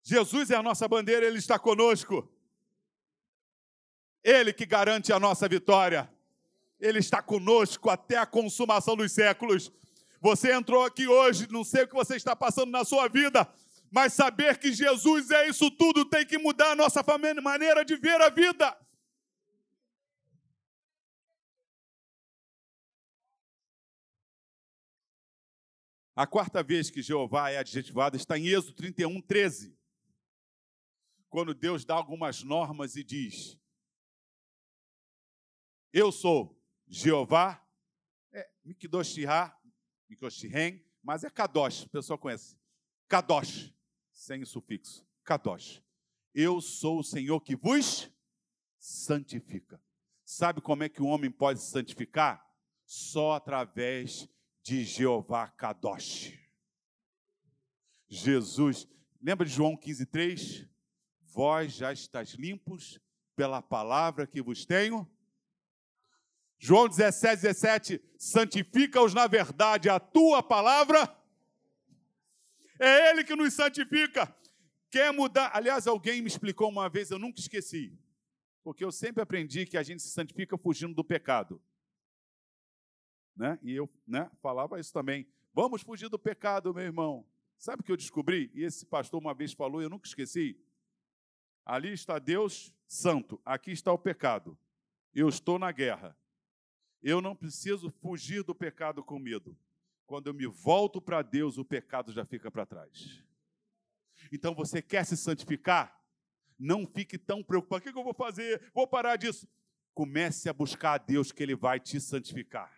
Jesus 0.04 0.50
é 0.50 0.54
a 0.54 0.62
nossa 0.62 0.86
bandeira, 0.86 1.26
Ele 1.26 1.38
está 1.38 1.58
conosco. 1.58 2.33
Ele 4.24 4.54
que 4.54 4.64
garante 4.64 5.12
a 5.12 5.20
nossa 5.20 5.46
vitória. 5.46 6.10
Ele 6.80 6.98
está 6.98 7.20
conosco 7.22 7.90
até 7.90 8.16
a 8.16 8.24
consumação 8.24 8.96
dos 8.96 9.12
séculos. 9.12 9.70
Você 10.20 10.50
entrou 10.52 10.82
aqui 10.82 11.06
hoje, 11.06 11.46
não 11.50 11.62
sei 11.62 11.84
o 11.84 11.88
que 11.88 11.94
você 11.94 12.16
está 12.16 12.34
passando 12.34 12.70
na 12.70 12.82
sua 12.82 13.06
vida, 13.06 13.46
mas 13.90 14.14
saber 14.14 14.56
que 14.56 14.72
Jesus 14.72 15.30
é 15.30 15.46
isso 15.46 15.70
tudo 15.70 16.06
tem 16.06 16.24
que 16.24 16.38
mudar 16.38 16.70
a 16.70 16.74
nossa 16.74 17.04
maneira 17.42 17.84
de 17.84 17.96
ver 17.96 18.18
a 18.22 18.30
vida. 18.30 18.74
A 26.16 26.26
quarta 26.26 26.62
vez 26.62 26.90
que 26.90 27.02
Jeová 27.02 27.50
é 27.50 27.58
adjetivado 27.58 28.16
está 28.16 28.38
em 28.38 28.46
Êxodo 28.46 28.72
31, 28.72 29.20
13. 29.20 29.76
Quando 31.28 31.52
Deus 31.52 31.84
dá 31.84 31.94
algumas 31.94 32.42
normas 32.44 32.94
e 32.94 33.02
diz: 33.02 33.58
Eu 35.96 36.10
sou 36.10 36.60
Jeová, 36.88 37.64
é 38.32 38.50
Mikdoshihá, 38.64 39.56
Mikoshihen, 40.10 40.84
mas 41.00 41.22
é 41.22 41.30
Kadosh, 41.30 41.84
o 41.84 41.88
pessoal 41.88 42.18
conhece. 42.18 42.58
Kadosh, 43.06 43.72
sem 44.12 44.44
sufixo. 44.44 45.06
Kadosh. 45.22 45.80
Eu 46.34 46.60
sou 46.60 46.98
o 46.98 47.04
Senhor 47.04 47.40
que 47.40 47.54
vos 47.54 48.10
santifica. 48.76 49.80
Sabe 50.24 50.60
como 50.60 50.82
é 50.82 50.88
que 50.88 51.00
o 51.00 51.06
homem 51.06 51.30
pode 51.30 51.60
se 51.60 51.70
santificar? 51.70 52.44
Só 52.84 53.34
através 53.34 54.28
de 54.64 54.82
Jeová 54.82 55.46
Kadosh. 55.46 56.36
Jesus, 58.08 58.88
lembra 59.22 59.46
de 59.46 59.52
João 59.52 59.76
15,3? 59.76 60.68
Vós 61.22 61.72
já 61.72 61.92
estáis 61.92 62.30
limpos 62.30 62.98
pela 63.36 63.62
palavra 63.62 64.26
que 64.26 64.42
vos 64.42 64.66
tenho 64.66 65.08
João 66.66 66.88
17, 66.88 67.42
17, 67.42 68.02
santifica-os 68.16 69.12
na 69.12 69.26
verdade, 69.26 69.90
a 69.90 70.00
tua 70.00 70.42
palavra 70.42 71.14
é 72.78 73.10
Ele 73.10 73.22
que 73.22 73.36
nos 73.36 73.52
santifica. 73.52 74.34
Quer 74.90 75.12
mudar? 75.12 75.50
Aliás, 75.52 75.86
alguém 75.86 76.22
me 76.22 76.26
explicou 76.26 76.70
uma 76.70 76.88
vez, 76.88 77.10
eu 77.10 77.18
nunca 77.18 77.38
esqueci, 77.38 77.94
porque 78.62 78.82
eu 78.82 78.90
sempre 78.90 79.22
aprendi 79.22 79.66
que 79.66 79.76
a 79.76 79.82
gente 79.82 80.00
se 80.00 80.08
santifica 80.08 80.56
fugindo 80.56 80.94
do 80.94 81.04
pecado. 81.04 81.60
Né? 83.36 83.58
E 83.62 83.74
eu 83.74 83.86
né, 84.06 84.30
falava 84.40 84.80
isso 84.80 84.90
também. 84.90 85.28
Vamos 85.52 85.82
fugir 85.82 86.08
do 86.08 86.18
pecado, 86.18 86.72
meu 86.72 86.84
irmão. 86.84 87.26
Sabe 87.58 87.82
o 87.82 87.84
que 87.84 87.92
eu 87.92 87.96
descobri? 87.96 88.50
E 88.54 88.64
esse 88.64 88.86
pastor 88.86 89.20
uma 89.20 89.34
vez 89.34 89.52
falou, 89.52 89.82
eu 89.82 89.90
nunca 89.90 90.08
esqueci. 90.08 90.58
Ali 91.62 91.92
está 91.92 92.18
Deus 92.18 92.74
santo, 92.86 93.38
aqui 93.44 93.70
está 93.70 93.92
o 93.92 93.98
pecado. 93.98 94.56
Eu 95.14 95.28
estou 95.28 95.58
na 95.58 95.70
guerra. 95.70 96.16
Eu 97.04 97.20
não 97.20 97.36
preciso 97.36 97.90
fugir 97.90 98.42
do 98.42 98.54
pecado 98.54 99.04
com 99.04 99.18
medo. 99.18 99.54
Quando 100.06 100.28
eu 100.28 100.32
me 100.32 100.46
volto 100.46 101.02
para 101.02 101.20
Deus, 101.20 101.58
o 101.58 101.64
pecado 101.64 102.10
já 102.10 102.24
fica 102.24 102.50
para 102.50 102.64
trás. 102.64 103.22
Então 104.32 104.54
você 104.54 104.80
quer 104.80 105.04
se 105.04 105.14
santificar? 105.14 105.94
Não 106.58 106.86
fique 106.86 107.18
tão 107.18 107.42
preocupado. 107.44 107.80
O 107.80 107.92
que 107.92 107.98
eu 107.98 108.02
vou 108.02 108.14
fazer? 108.14 108.70
Vou 108.72 108.86
parar 108.86 109.16
disso. 109.16 109.46
Comece 109.92 110.48
a 110.48 110.52
buscar 110.54 110.94
a 110.94 110.98
Deus 110.98 111.30
que 111.30 111.42
Ele 111.42 111.54
vai 111.54 111.78
te 111.78 112.00
santificar. 112.00 112.72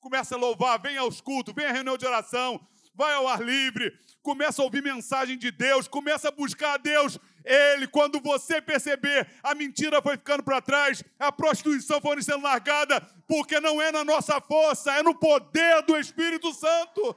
Comece 0.00 0.32
a 0.32 0.38
louvar, 0.38 0.80
venha 0.80 1.02
aos 1.02 1.20
cultos, 1.20 1.54
venha 1.54 1.68
à 1.68 1.72
reunião 1.72 1.98
de 1.98 2.06
oração, 2.06 2.66
vai 2.94 3.12
ao 3.12 3.28
ar 3.28 3.42
livre, 3.42 3.92
começa 4.22 4.62
a 4.62 4.64
ouvir 4.64 4.82
mensagem 4.82 5.36
de 5.36 5.50
Deus, 5.50 5.86
começa 5.86 6.28
a 6.28 6.32
buscar 6.32 6.74
a 6.74 6.76
Deus. 6.78 7.18
Ele, 7.48 7.88
quando 7.88 8.20
você 8.20 8.60
perceber, 8.60 9.26
a 9.42 9.54
mentira 9.54 10.02
foi 10.02 10.18
ficando 10.18 10.42
para 10.42 10.60
trás, 10.60 11.02
a 11.18 11.32
prostituição 11.32 11.98
foi 11.98 12.22
sendo 12.22 12.42
largada, 12.42 13.00
porque 13.26 13.58
não 13.58 13.80
é 13.80 13.90
na 13.90 14.04
nossa 14.04 14.38
força, 14.38 14.92
é 14.92 15.02
no 15.02 15.14
poder 15.14 15.82
do 15.82 15.96
Espírito 15.96 16.52
Santo. 16.52 17.16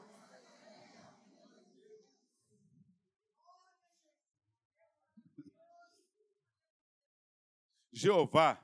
Jeová 7.91 8.57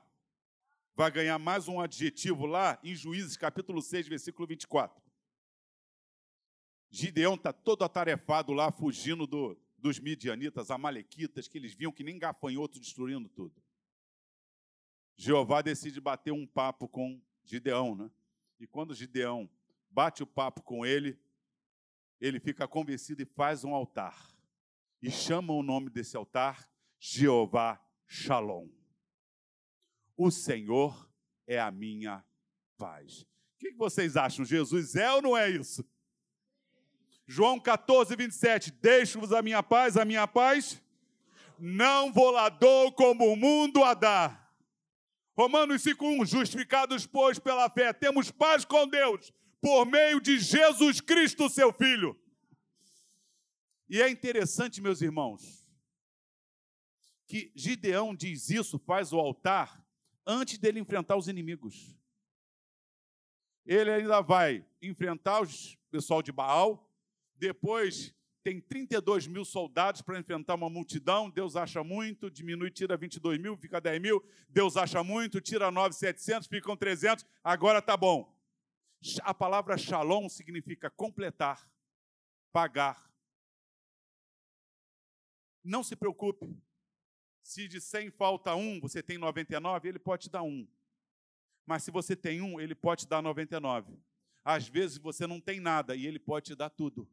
vai 0.96 1.10
ganhar 1.10 1.38
mais 1.38 1.68
um 1.68 1.80
adjetivo 1.82 2.46
lá 2.46 2.78
em 2.82 2.94
Juízes 2.94 3.36
capítulo 3.36 3.82
6, 3.82 4.08
versículo 4.08 4.48
24. 4.48 5.00
Gideão 6.90 7.34
está 7.34 7.52
todo 7.52 7.84
atarefado 7.84 8.54
lá, 8.54 8.72
fugindo 8.72 9.26
do, 9.26 9.54
dos 9.78 9.98
midianitas, 9.98 10.70
amalequitas, 10.70 11.46
que 11.46 11.56
eles 11.56 11.72
viam 11.72 11.92
que 11.92 12.02
nem 12.02 12.18
gafanhoto 12.18 12.80
destruindo 12.80 13.28
tudo. 13.28 13.62
Jeová 15.16 15.62
decide 15.62 16.00
bater 16.00 16.32
um 16.32 16.46
papo 16.46 16.88
com 16.88 17.20
Gideão, 17.44 17.94
né? 17.94 18.10
E 18.60 18.66
quando 18.66 18.94
Gideão 18.94 19.48
bate 19.90 20.22
o 20.22 20.26
papo 20.26 20.62
com 20.62 20.84
ele, 20.84 21.18
ele 22.20 22.40
fica 22.40 22.66
convencido 22.66 23.22
e 23.22 23.26
faz 23.26 23.64
um 23.64 23.74
altar. 23.74 24.28
E 25.00 25.10
chama 25.10 25.52
o 25.52 25.62
nome 25.62 25.90
desse 25.90 26.16
altar 26.16 26.68
Jeová 26.98 27.80
Shalom. 28.06 28.68
O 30.16 30.30
Senhor 30.30 31.08
é 31.46 31.60
a 31.60 31.70
minha 31.70 32.24
paz. 32.76 33.22
O 33.22 33.26
que 33.58 33.72
vocês 33.72 34.16
acham? 34.16 34.44
Jesus 34.44 34.96
é 34.96 35.12
ou 35.12 35.22
não 35.22 35.36
é 35.36 35.48
isso? 35.48 35.84
João 37.30 37.60
14, 37.60 38.16
27. 38.16 38.70
Deixo-vos 38.70 39.34
a 39.34 39.42
minha 39.42 39.62
paz, 39.62 39.98
a 39.98 40.04
minha 40.04 40.26
paz. 40.26 40.82
Não 41.58 42.10
vou 42.10 42.30
lá 42.30 42.48
dou 42.48 42.90
como 42.92 43.30
o 43.30 43.36
mundo 43.36 43.84
a 43.84 43.92
dá. 43.92 44.50
Romanos 45.36 45.82
5,1. 45.82 46.24
Justificados, 46.24 47.06
pois, 47.06 47.38
pela 47.38 47.68
fé, 47.68 47.92
temos 47.92 48.30
paz 48.30 48.64
com 48.64 48.88
Deus, 48.88 49.30
por 49.60 49.84
meio 49.84 50.22
de 50.22 50.38
Jesus 50.38 51.02
Cristo, 51.02 51.50
seu 51.50 51.70
Filho. 51.70 52.18
E 53.90 54.00
é 54.00 54.08
interessante, 54.08 54.80
meus 54.80 55.02
irmãos, 55.02 55.68
que 57.26 57.52
Gideão 57.54 58.14
diz 58.14 58.48
isso, 58.48 58.78
faz 58.78 59.12
o 59.12 59.18
altar, 59.18 59.84
antes 60.26 60.56
dele 60.56 60.80
enfrentar 60.80 61.16
os 61.16 61.28
inimigos. 61.28 61.94
Ele 63.66 63.90
ainda 63.90 64.22
vai 64.22 64.64
enfrentar 64.80 65.42
os 65.42 65.76
pessoal 65.90 66.22
de 66.22 66.32
Baal, 66.32 66.87
depois 67.38 68.14
tem 68.42 68.60
32 68.60 69.26
mil 69.26 69.44
soldados 69.44 70.00
para 70.00 70.18
enfrentar 70.18 70.54
uma 70.54 70.70
multidão. 70.70 71.28
Deus 71.28 71.54
acha 71.56 71.84
muito, 71.84 72.30
diminui, 72.30 72.70
tira 72.70 72.96
22 72.96 73.38
mil, 73.38 73.56
fica 73.56 73.80
10 73.80 74.00
mil. 74.00 74.24
Deus 74.48 74.76
acha 74.76 75.04
muito, 75.04 75.40
tira 75.40 75.70
9,700, 75.70 76.48
ficam 76.48 76.76
300. 76.76 77.26
Agora 77.44 77.82
tá 77.82 77.96
bom. 77.96 78.34
A 79.22 79.34
palavra 79.34 79.76
shalom 79.76 80.28
significa 80.28 80.90
completar, 80.90 81.70
pagar. 82.52 83.12
Não 85.62 85.84
se 85.84 85.94
preocupe. 85.94 86.56
Se 87.42 87.68
de 87.68 87.80
100 87.80 88.10
falta 88.12 88.54
um, 88.54 88.80
você 88.80 89.02
tem 89.02 89.18
99, 89.18 89.88
ele 89.88 89.98
pode 89.98 90.24
te 90.24 90.30
dar 90.30 90.42
um. 90.42 90.66
Mas 91.66 91.82
se 91.82 91.90
você 91.90 92.16
tem 92.16 92.40
um, 92.40 92.58
ele 92.58 92.74
pode 92.74 93.04
te 93.04 93.08
dar 93.08 93.22
99. 93.22 93.94
Às 94.42 94.66
vezes 94.68 94.96
você 94.96 95.26
não 95.26 95.38
tem 95.38 95.60
nada 95.60 95.94
e 95.94 96.06
ele 96.06 96.18
pode 96.18 96.46
te 96.46 96.54
dar 96.54 96.70
tudo. 96.70 97.06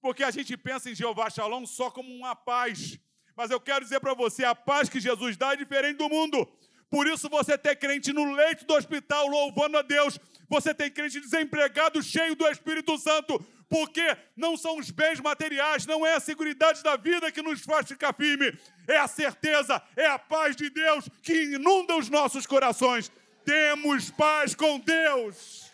Porque 0.00 0.24
a 0.24 0.30
gente 0.30 0.56
pensa 0.56 0.90
em 0.90 0.94
Jeová 0.94 1.28
Shalom 1.28 1.66
só 1.66 1.90
como 1.90 2.12
uma 2.14 2.34
paz. 2.34 2.98
Mas 3.36 3.50
eu 3.50 3.60
quero 3.60 3.84
dizer 3.84 4.00
para 4.00 4.14
você, 4.14 4.44
a 4.44 4.54
paz 4.54 4.88
que 4.88 5.00
Jesus 5.00 5.36
dá 5.36 5.52
é 5.52 5.56
diferente 5.56 5.98
do 5.98 6.08
mundo. 6.08 6.46
Por 6.90 7.06
isso 7.06 7.28
você 7.28 7.56
tem 7.56 7.76
crente 7.76 8.12
no 8.12 8.32
leito 8.32 8.64
do 8.64 8.74
hospital 8.74 9.28
louvando 9.28 9.78
a 9.78 9.82
Deus. 9.82 10.18
Você 10.48 10.74
tem 10.74 10.90
crente 10.90 11.20
desempregado 11.20 12.02
cheio 12.02 12.34
do 12.34 12.48
Espírito 12.48 12.98
Santo. 12.98 13.38
Porque 13.68 14.16
não 14.36 14.56
são 14.56 14.78
os 14.78 14.90
bens 14.90 15.20
materiais, 15.20 15.86
não 15.86 16.04
é 16.04 16.16
a 16.16 16.20
segurança 16.20 16.82
da 16.82 16.96
vida 16.96 17.30
que 17.30 17.40
nos 17.40 17.60
faz 17.60 17.86
ficar 17.86 18.12
firme. 18.12 18.52
É 18.88 18.96
a 18.96 19.06
certeza, 19.06 19.80
é 19.96 20.06
a 20.06 20.18
paz 20.18 20.56
de 20.56 20.68
Deus 20.68 21.08
que 21.22 21.54
inunda 21.54 21.96
os 21.96 22.08
nossos 22.08 22.46
corações. 22.46 23.12
Temos 23.44 24.10
paz 24.10 24.56
com 24.56 24.80
Deus. 24.80 25.69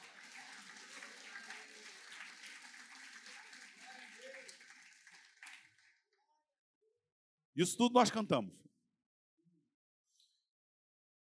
Isso 7.56 7.76
tudo 7.76 7.94
nós 7.94 8.10
cantamos. 8.10 8.54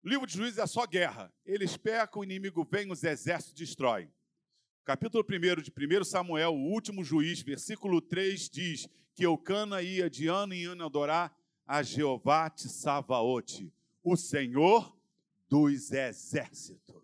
O 0.04 0.08
livro 0.08 0.28
de 0.28 0.34
Juízes 0.34 0.60
é 0.60 0.68
só 0.68 0.86
guerra. 0.86 1.34
Eles 1.44 1.76
pecam, 1.76 2.22
o 2.22 2.24
inimigo 2.24 2.64
vem, 2.64 2.92
os 2.92 3.04
exércitos 3.04 3.56
destroem. 3.56 4.14
Capítulo 4.86 5.24
1 5.24 5.62
de 5.62 5.72
1 5.72 6.04
Samuel, 6.04 6.54
o 6.54 6.72
último 6.72 7.04
juiz, 7.04 7.42
versículo 7.42 8.02
3 8.02 8.50
diz 8.50 8.88
que 9.14 9.26
Eucana 9.26 9.82
ia 9.82 10.10
de 10.10 10.28
ano 10.28 10.54
em 10.54 10.66
ano 10.66 10.86
adorar 10.86 11.36
a 11.66 11.84
Jeová 11.84 12.50
Tsavaote, 12.50 13.72
o 14.04 14.16
Senhor 14.16 14.98
dos 15.48 15.92
exércitos. 15.92 17.04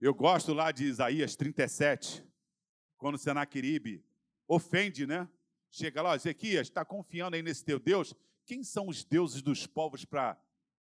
Eu 0.00 0.14
gosto 0.14 0.54
lá 0.54 0.72
de 0.72 0.84
Isaías 0.84 1.36
37, 1.36 2.24
quando 2.96 3.18
Senaqueribe 3.18 4.02
ofende, 4.46 5.06
né? 5.06 5.28
Chega 5.70 6.02
lá, 6.02 6.16
Ezequias, 6.16 6.66
está 6.66 6.84
confiando 6.84 7.36
aí 7.36 7.42
nesse 7.42 7.64
teu 7.64 7.78
Deus? 7.78 8.14
Quem 8.44 8.64
são 8.64 8.88
os 8.88 9.04
deuses 9.04 9.40
dos 9.40 9.66
povos 9.66 10.04
para. 10.04 10.36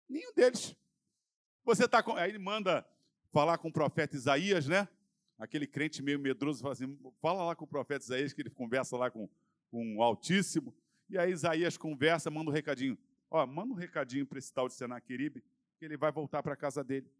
Nenhum 0.08 0.32
deles. 0.32 0.76
Você 1.64 1.84
está. 1.84 2.02
Com... 2.02 2.12
Aí 2.12 2.30
ele 2.30 2.38
manda 2.38 2.86
falar 3.32 3.58
com 3.58 3.68
o 3.68 3.72
profeta 3.72 4.14
Isaías, 4.14 4.66
né? 4.68 4.88
Aquele 5.38 5.66
crente 5.66 6.02
meio 6.02 6.18
medroso 6.18 6.62
fala 6.62 6.72
assim: 6.72 6.98
fala 7.20 7.44
lá 7.44 7.56
com 7.56 7.64
o 7.64 7.68
profeta 7.68 8.04
Isaías, 8.04 8.32
que 8.32 8.40
ele 8.40 8.50
conversa 8.50 8.96
lá 8.96 9.10
com, 9.10 9.28
com 9.70 9.96
o 9.96 10.02
Altíssimo. 10.02 10.74
E 11.10 11.18
aí 11.18 11.32
Isaías 11.32 11.76
conversa, 11.76 12.30
manda 12.30 12.50
um 12.50 12.54
recadinho. 12.54 12.96
Ó, 13.30 13.44
manda 13.46 13.72
um 13.72 13.76
recadinho 13.76 14.26
para 14.26 14.38
esse 14.38 14.52
tal 14.52 14.68
de 14.68 14.74
Senaqueribe, 14.74 15.42
que 15.78 15.84
ele 15.84 15.96
vai 15.96 16.12
voltar 16.12 16.42
para 16.42 16.54
a 16.54 16.56
casa 16.56 16.84
dele. 16.84 17.10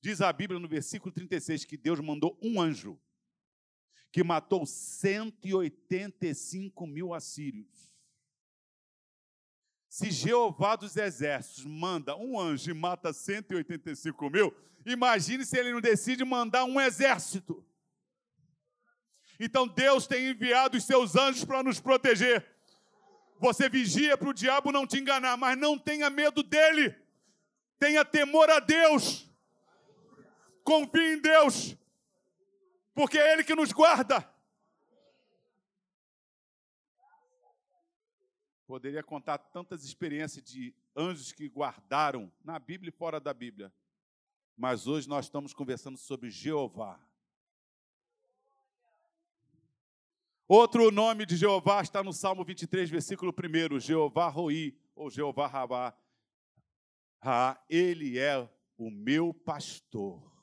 Diz 0.00 0.20
a 0.20 0.32
Bíblia 0.32 0.58
no 0.58 0.68
versículo 0.68 1.12
36 1.12 1.64
que 1.64 1.76
Deus 1.76 2.00
mandou 2.00 2.38
um 2.42 2.60
anjo 2.60 2.98
que 4.10 4.24
matou 4.24 4.64
185 4.64 6.86
mil 6.86 7.12
assírios. 7.12 7.92
Se 9.88 10.10
Jeová 10.10 10.76
dos 10.76 10.96
exércitos 10.96 11.64
manda 11.64 12.14
um 12.16 12.38
anjo 12.38 12.70
e 12.70 12.74
mata 12.74 13.12
185 13.12 14.30
mil, 14.30 14.54
imagine 14.86 15.44
se 15.44 15.58
ele 15.58 15.72
não 15.72 15.80
decide 15.80 16.24
mandar 16.24 16.64
um 16.64 16.80
exército. 16.80 17.64
Então 19.40 19.68
Deus 19.68 20.06
tem 20.06 20.28
enviado 20.28 20.76
os 20.76 20.84
seus 20.84 21.16
anjos 21.16 21.44
para 21.44 21.62
nos 21.62 21.80
proteger. 21.80 22.44
Você 23.38 23.68
vigia 23.68 24.18
para 24.18 24.28
o 24.28 24.34
diabo 24.34 24.72
não 24.72 24.84
te 24.86 24.98
enganar, 24.98 25.36
mas 25.36 25.56
não 25.56 25.78
tenha 25.78 26.10
medo 26.10 26.42
dele. 26.42 26.92
Tenha 27.78 28.04
temor 28.04 28.50
a 28.50 28.58
Deus. 28.58 29.30
Confie 30.64 31.14
em 31.14 31.20
Deus 31.20 31.78
porque 32.98 33.16
é 33.16 33.32
Ele 33.32 33.44
que 33.44 33.54
nos 33.54 33.70
guarda. 33.70 34.28
Poderia 38.66 39.04
contar 39.04 39.38
tantas 39.38 39.84
experiências 39.84 40.42
de 40.42 40.74
anjos 40.96 41.30
que 41.30 41.48
guardaram 41.48 42.28
na 42.42 42.58
Bíblia 42.58 42.88
e 42.88 42.92
fora 42.92 43.20
da 43.20 43.32
Bíblia. 43.32 43.72
Mas 44.56 44.88
hoje 44.88 45.08
nós 45.08 45.26
estamos 45.26 45.54
conversando 45.54 45.96
sobre 45.96 46.28
Jeová. 46.28 46.98
Outro 50.48 50.90
nome 50.90 51.24
de 51.24 51.36
Jeová 51.36 51.80
está 51.80 52.02
no 52.02 52.12
Salmo 52.12 52.44
23, 52.44 52.90
versículo 52.90 53.32
1. 53.32 53.78
Jeová 53.78 54.28
Roi, 54.28 54.76
ou 54.96 55.08
Jeová 55.08 55.46
Rabá. 55.46 55.96
Ah, 57.22 57.64
ele 57.70 58.18
é 58.18 58.38
o 58.76 58.90
meu 58.90 59.32
pastor 59.32 60.37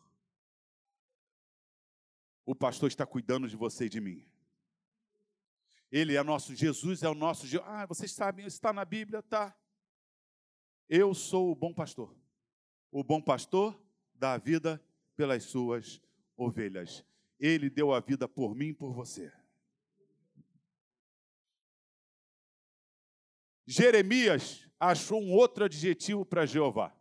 o 2.46 2.54
pastor 2.54 2.88
está 2.88 3.06
cuidando 3.06 3.48
de 3.48 3.56
você 3.56 3.86
e 3.86 3.90
de 3.90 4.00
mim. 4.00 4.26
Ele 5.92 6.16
é 6.16 6.24
nosso, 6.24 6.54
Jesus 6.54 7.04
é 7.04 7.10
o 7.10 7.16
nosso. 7.16 7.48
Ah, 7.64 7.86
vocês 7.86 8.12
sabem, 8.12 8.46
está 8.46 8.72
na 8.72 8.86
Bíblia, 8.86 9.24
tá? 9.24 9.56
Eu 10.88 11.14
sou 11.14 11.52
o 11.52 11.56
bom 11.56 11.74
pastor. 11.74 12.16
O 12.92 13.04
bom 13.04 13.22
pastor 13.22 13.80
dá 14.14 14.34
a 14.34 14.38
vida 14.38 14.84
pelas 15.16 15.44
suas 15.44 16.02
ovelhas. 16.38 17.04
Ele 17.40 17.70
deu 17.70 17.94
a 17.94 18.00
vida 18.00 18.28
por 18.28 18.56
mim 18.56 18.68
e 18.68 18.74
por 18.74 18.94
você. 18.94 19.32
Jeremias 23.66 24.68
achou 24.80 25.20
um 25.20 25.32
outro 25.32 25.66
adjetivo 25.66 26.24
para 26.24 26.46
Jeová. 26.46 26.96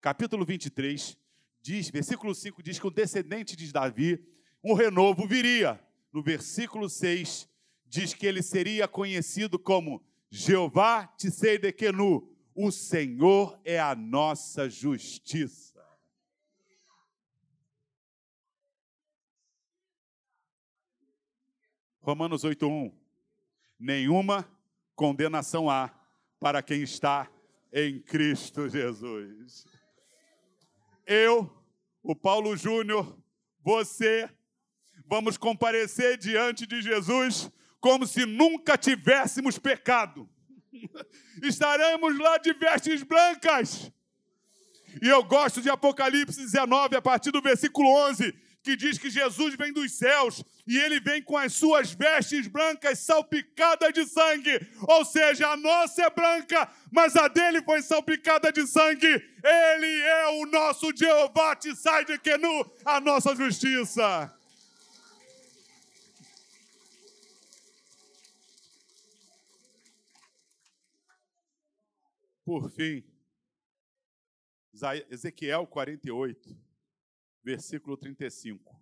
Capítulo 0.00 0.44
23, 0.44 1.16
diz, 1.60 1.90
versículo 1.90 2.34
5 2.34 2.62
diz 2.62 2.78
que 2.78 2.86
o 2.86 2.90
descendente 2.90 3.54
de 3.54 3.72
Davi 3.72 4.35
um 4.66 4.74
renovo 4.74 5.28
viria. 5.28 5.80
No 6.12 6.20
versículo 6.20 6.90
6, 6.90 7.48
diz 7.86 8.12
que 8.12 8.26
ele 8.26 8.42
seria 8.42 8.88
conhecido 8.88 9.60
como 9.60 10.04
Jeová 10.28 11.06
Tseidekenu, 11.16 12.28
o 12.52 12.72
Senhor 12.72 13.60
é 13.64 13.78
a 13.78 13.94
nossa 13.94 14.68
justiça. 14.68 15.84
Romanos 22.00 22.44
8:1 22.44 22.92
Nenhuma 23.78 24.50
condenação 24.96 25.70
há 25.70 25.94
para 26.40 26.60
quem 26.60 26.82
está 26.82 27.30
em 27.72 28.00
Cristo 28.00 28.68
Jesus. 28.68 29.64
Eu, 31.06 31.52
o 32.02 32.16
Paulo 32.16 32.56
Júnior, 32.56 33.16
você, 33.60 34.30
vamos 35.08 35.36
comparecer 35.36 36.18
diante 36.18 36.66
de 36.66 36.82
Jesus 36.82 37.50
como 37.80 38.06
se 38.06 38.26
nunca 38.26 38.76
tivéssemos 38.76 39.58
pecado. 39.58 40.28
Estaremos 41.42 42.18
lá 42.18 42.38
de 42.38 42.52
vestes 42.52 43.02
brancas. 43.02 43.90
E 45.00 45.08
eu 45.08 45.22
gosto 45.22 45.60
de 45.60 45.68
Apocalipse 45.68 46.40
19, 46.40 46.96
a 46.96 47.02
partir 47.02 47.30
do 47.30 47.42
versículo 47.42 47.88
11, 48.08 48.34
que 48.62 48.74
diz 48.74 48.98
que 48.98 49.08
Jesus 49.08 49.54
vem 49.54 49.72
dos 49.72 49.92
céus 49.92 50.42
e 50.66 50.76
ele 50.76 50.98
vem 50.98 51.22
com 51.22 51.36
as 51.36 51.52
suas 51.52 51.92
vestes 51.92 52.48
brancas 52.48 52.98
salpicadas 52.98 53.92
de 53.92 54.04
sangue. 54.06 54.58
Ou 54.88 55.04
seja, 55.04 55.48
a 55.48 55.56
nossa 55.56 56.02
é 56.02 56.10
branca, 56.10 56.68
mas 56.90 57.14
a 57.14 57.28
dele 57.28 57.62
foi 57.62 57.80
salpicada 57.82 58.50
de 58.50 58.66
sangue. 58.66 59.06
Ele 59.06 60.00
é 60.02 60.26
o 60.42 60.46
nosso 60.46 60.90
Jeová 60.96 61.56
sai 61.76 62.04
de 62.04 62.18
Kenu, 62.18 62.68
a 62.84 63.00
nossa 63.00 63.36
justiça. 63.36 64.35
Por 72.46 72.70
fim, 72.70 73.02
Ezequiel 75.10 75.66
48, 75.66 76.56
versículo 77.42 77.96
35. 77.96 78.80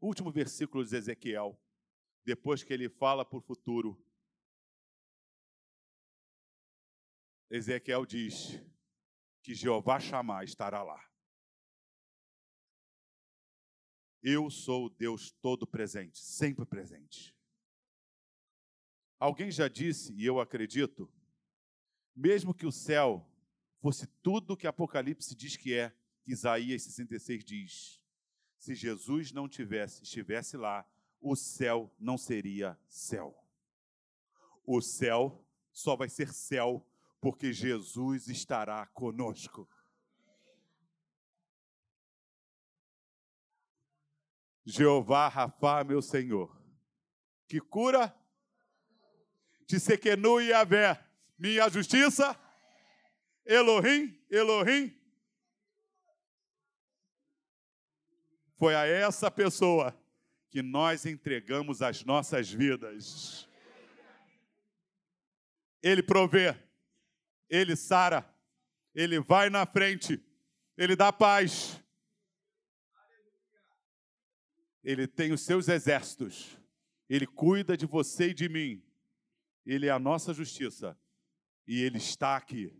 Último 0.00 0.32
versículo 0.32 0.84
de 0.84 0.96
Ezequiel, 0.96 1.56
depois 2.24 2.64
que 2.64 2.72
ele 2.72 2.88
fala 2.88 3.24
para 3.24 3.38
o 3.38 3.40
futuro. 3.40 4.04
Ezequiel 7.48 8.04
diz 8.04 8.60
que 9.40 9.54
Jeová 9.54 10.00
chamar 10.00 10.42
estará 10.42 10.82
lá. 10.82 11.00
Eu 14.20 14.50
sou 14.50 14.86
o 14.86 14.90
Deus 14.90 15.30
todo 15.40 15.64
presente, 15.64 16.18
sempre 16.18 16.66
presente. 16.66 17.32
Alguém 19.16 19.48
já 19.48 19.68
disse, 19.68 20.12
e 20.14 20.26
eu 20.26 20.40
acredito, 20.40 21.08
mesmo 22.14 22.54
que 22.54 22.66
o 22.66 22.72
céu 22.72 23.26
fosse 23.80 24.06
tudo 24.22 24.56
que 24.56 24.66
Apocalipse 24.66 25.34
diz 25.34 25.56
que 25.56 25.74
é, 25.74 25.92
que 26.22 26.32
Isaías 26.32 26.82
66 26.82 27.44
diz, 27.44 28.02
se 28.56 28.74
Jesus 28.74 29.32
não 29.32 29.48
tivesse, 29.48 30.02
estivesse 30.02 30.56
lá, 30.56 30.86
o 31.20 31.36
céu 31.36 31.94
não 31.98 32.16
seria 32.16 32.78
céu. 32.88 33.36
O 34.64 34.80
céu 34.80 35.44
só 35.72 35.96
vai 35.96 36.08
ser 36.08 36.32
céu 36.32 36.86
porque 37.20 37.52
Jesus 37.52 38.28
estará 38.28 38.86
conosco. 38.86 39.68
Jeová 44.64 45.28
Rafa, 45.28 45.84
meu 45.84 46.00
Senhor, 46.00 46.58
que 47.46 47.60
cura, 47.60 48.14
te 49.66 49.76
e 49.76 50.48
Yahvé, 50.48 51.03
minha 51.44 51.68
justiça, 51.68 52.34
Elohim, 53.44 54.18
Elohim. 54.30 54.98
Foi 58.56 58.74
a 58.74 58.86
essa 58.86 59.30
pessoa 59.30 59.94
que 60.48 60.62
nós 60.62 61.04
entregamos 61.04 61.82
as 61.82 62.02
nossas 62.02 62.50
vidas. 62.50 63.46
Ele 65.82 66.02
provê, 66.02 66.56
ele 67.50 67.76
sara, 67.76 68.26
ele 68.94 69.20
vai 69.20 69.50
na 69.50 69.66
frente, 69.66 70.24
ele 70.78 70.96
dá 70.96 71.12
paz. 71.12 71.78
Ele 74.82 75.06
tem 75.06 75.30
os 75.30 75.42
seus 75.42 75.68
exércitos, 75.68 76.56
ele 77.06 77.26
cuida 77.26 77.76
de 77.76 77.84
você 77.84 78.30
e 78.30 78.34
de 78.34 78.48
mim. 78.48 78.82
Ele 79.66 79.88
é 79.88 79.90
a 79.90 79.98
nossa 79.98 80.32
justiça 80.32 80.98
e 81.66 81.80
ele 81.80 81.98
está 81.98 82.36
aqui. 82.36 82.72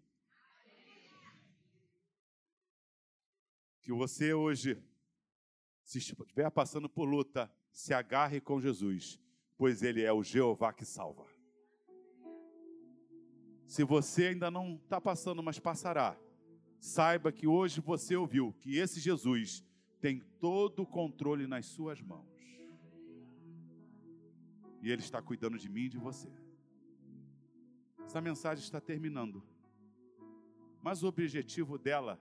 Que 3.80 3.92
você 3.92 4.32
hoje, 4.32 4.82
se 5.82 5.98
estiver 5.98 6.50
passando 6.50 6.88
por 6.88 7.04
luta, 7.04 7.52
se 7.70 7.92
agarre 7.92 8.40
com 8.40 8.60
Jesus, 8.60 9.20
pois 9.56 9.82
Ele 9.82 10.02
é 10.02 10.12
o 10.12 10.22
Jeová 10.22 10.72
que 10.72 10.84
salva. 10.84 11.26
Se 13.66 13.82
você 13.84 14.28
ainda 14.28 14.50
não 14.50 14.76
está 14.76 15.00
passando, 15.00 15.42
mas 15.42 15.58
passará, 15.58 16.16
saiba 16.78 17.32
que 17.32 17.46
hoje 17.46 17.80
você 17.80 18.14
ouviu 18.16 18.52
que 18.60 18.78
esse 18.78 19.00
Jesus 19.00 19.64
tem 20.00 20.20
todo 20.38 20.82
o 20.82 20.86
controle 20.86 21.46
nas 21.46 21.66
suas 21.66 22.00
mãos. 22.00 22.32
E 24.82 24.90
Ele 24.90 25.02
está 25.02 25.20
cuidando 25.20 25.58
de 25.58 25.68
mim 25.68 25.84
e 25.84 25.88
de 25.88 25.98
você. 25.98 26.43
Essa 28.14 28.20
mensagem 28.20 28.62
está 28.62 28.80
terminando. 28.80 29.42
Mas 30.80 31.02
o 31.02 31.08
objetivo 31.08 31.76
dela 31.76 32.16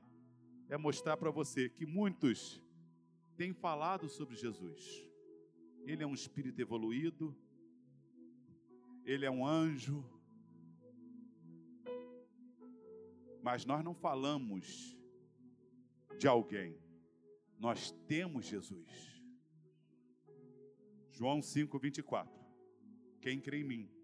é 0.68 0.76
mostrar 0.76 1.16
para 1.18 1.30
você 1.30 1.70
que 1.70 1.86
muitos 1.86 2.60
têm 3.38 3.54
falado 3.54 4.10
sobre 4.10 4.36
Jesus. 4.36 5.08
Ele 5.86 6.02
é 6.02 6.08
um 6.08 6.16
espírito 6.16 6.60
evoluído, 6.60 7.38
ele 9.06 9.24
é 9.24 9.30
um 9.30 9.46
anjo, 9.46 10.04
mas 13.44 13.64
nós 13.64 13.84
não 13.84 13.94
falamos 13.94 14.98
de 16.18 16.28
alguém, 16.28 16.76
nós 17.60 17.92
temos 18.08 18.48
Jesus. 18.48 19.24
João 21.12 21.40
5, 21.40 21.78
24. 21.78 22.34
Quem 23.22 23.40
crê 23.40 23.60
em 23.60 23.64
mim 23.64 24.03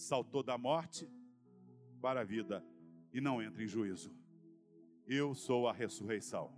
saltou 0.00 0.42
da 0.42 0.56
morte 0.56 1.08
para 2.00 2.20
a 2.20 2.24
vida 2.24 2.64
e 3.12 3.20
não 3.20 3.42
entra 3.42 3.62
em 3.62 3.66
juízo. 3.66 4.14
Eu 5.06 5.34
sou 5.34 5.68
a 5.68 5.72
ressurreição. 5.72 6.52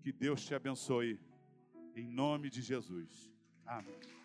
Que 0.00 0.12
Deus 0.12 0.44
te 0.44 0.54
abençoe, 0.54 1.20
em 1.94 2.08
nome 2.08 2.50
de 2.50 2.60
Jesus. 2.60 3.32
Amém. 3.64 4.23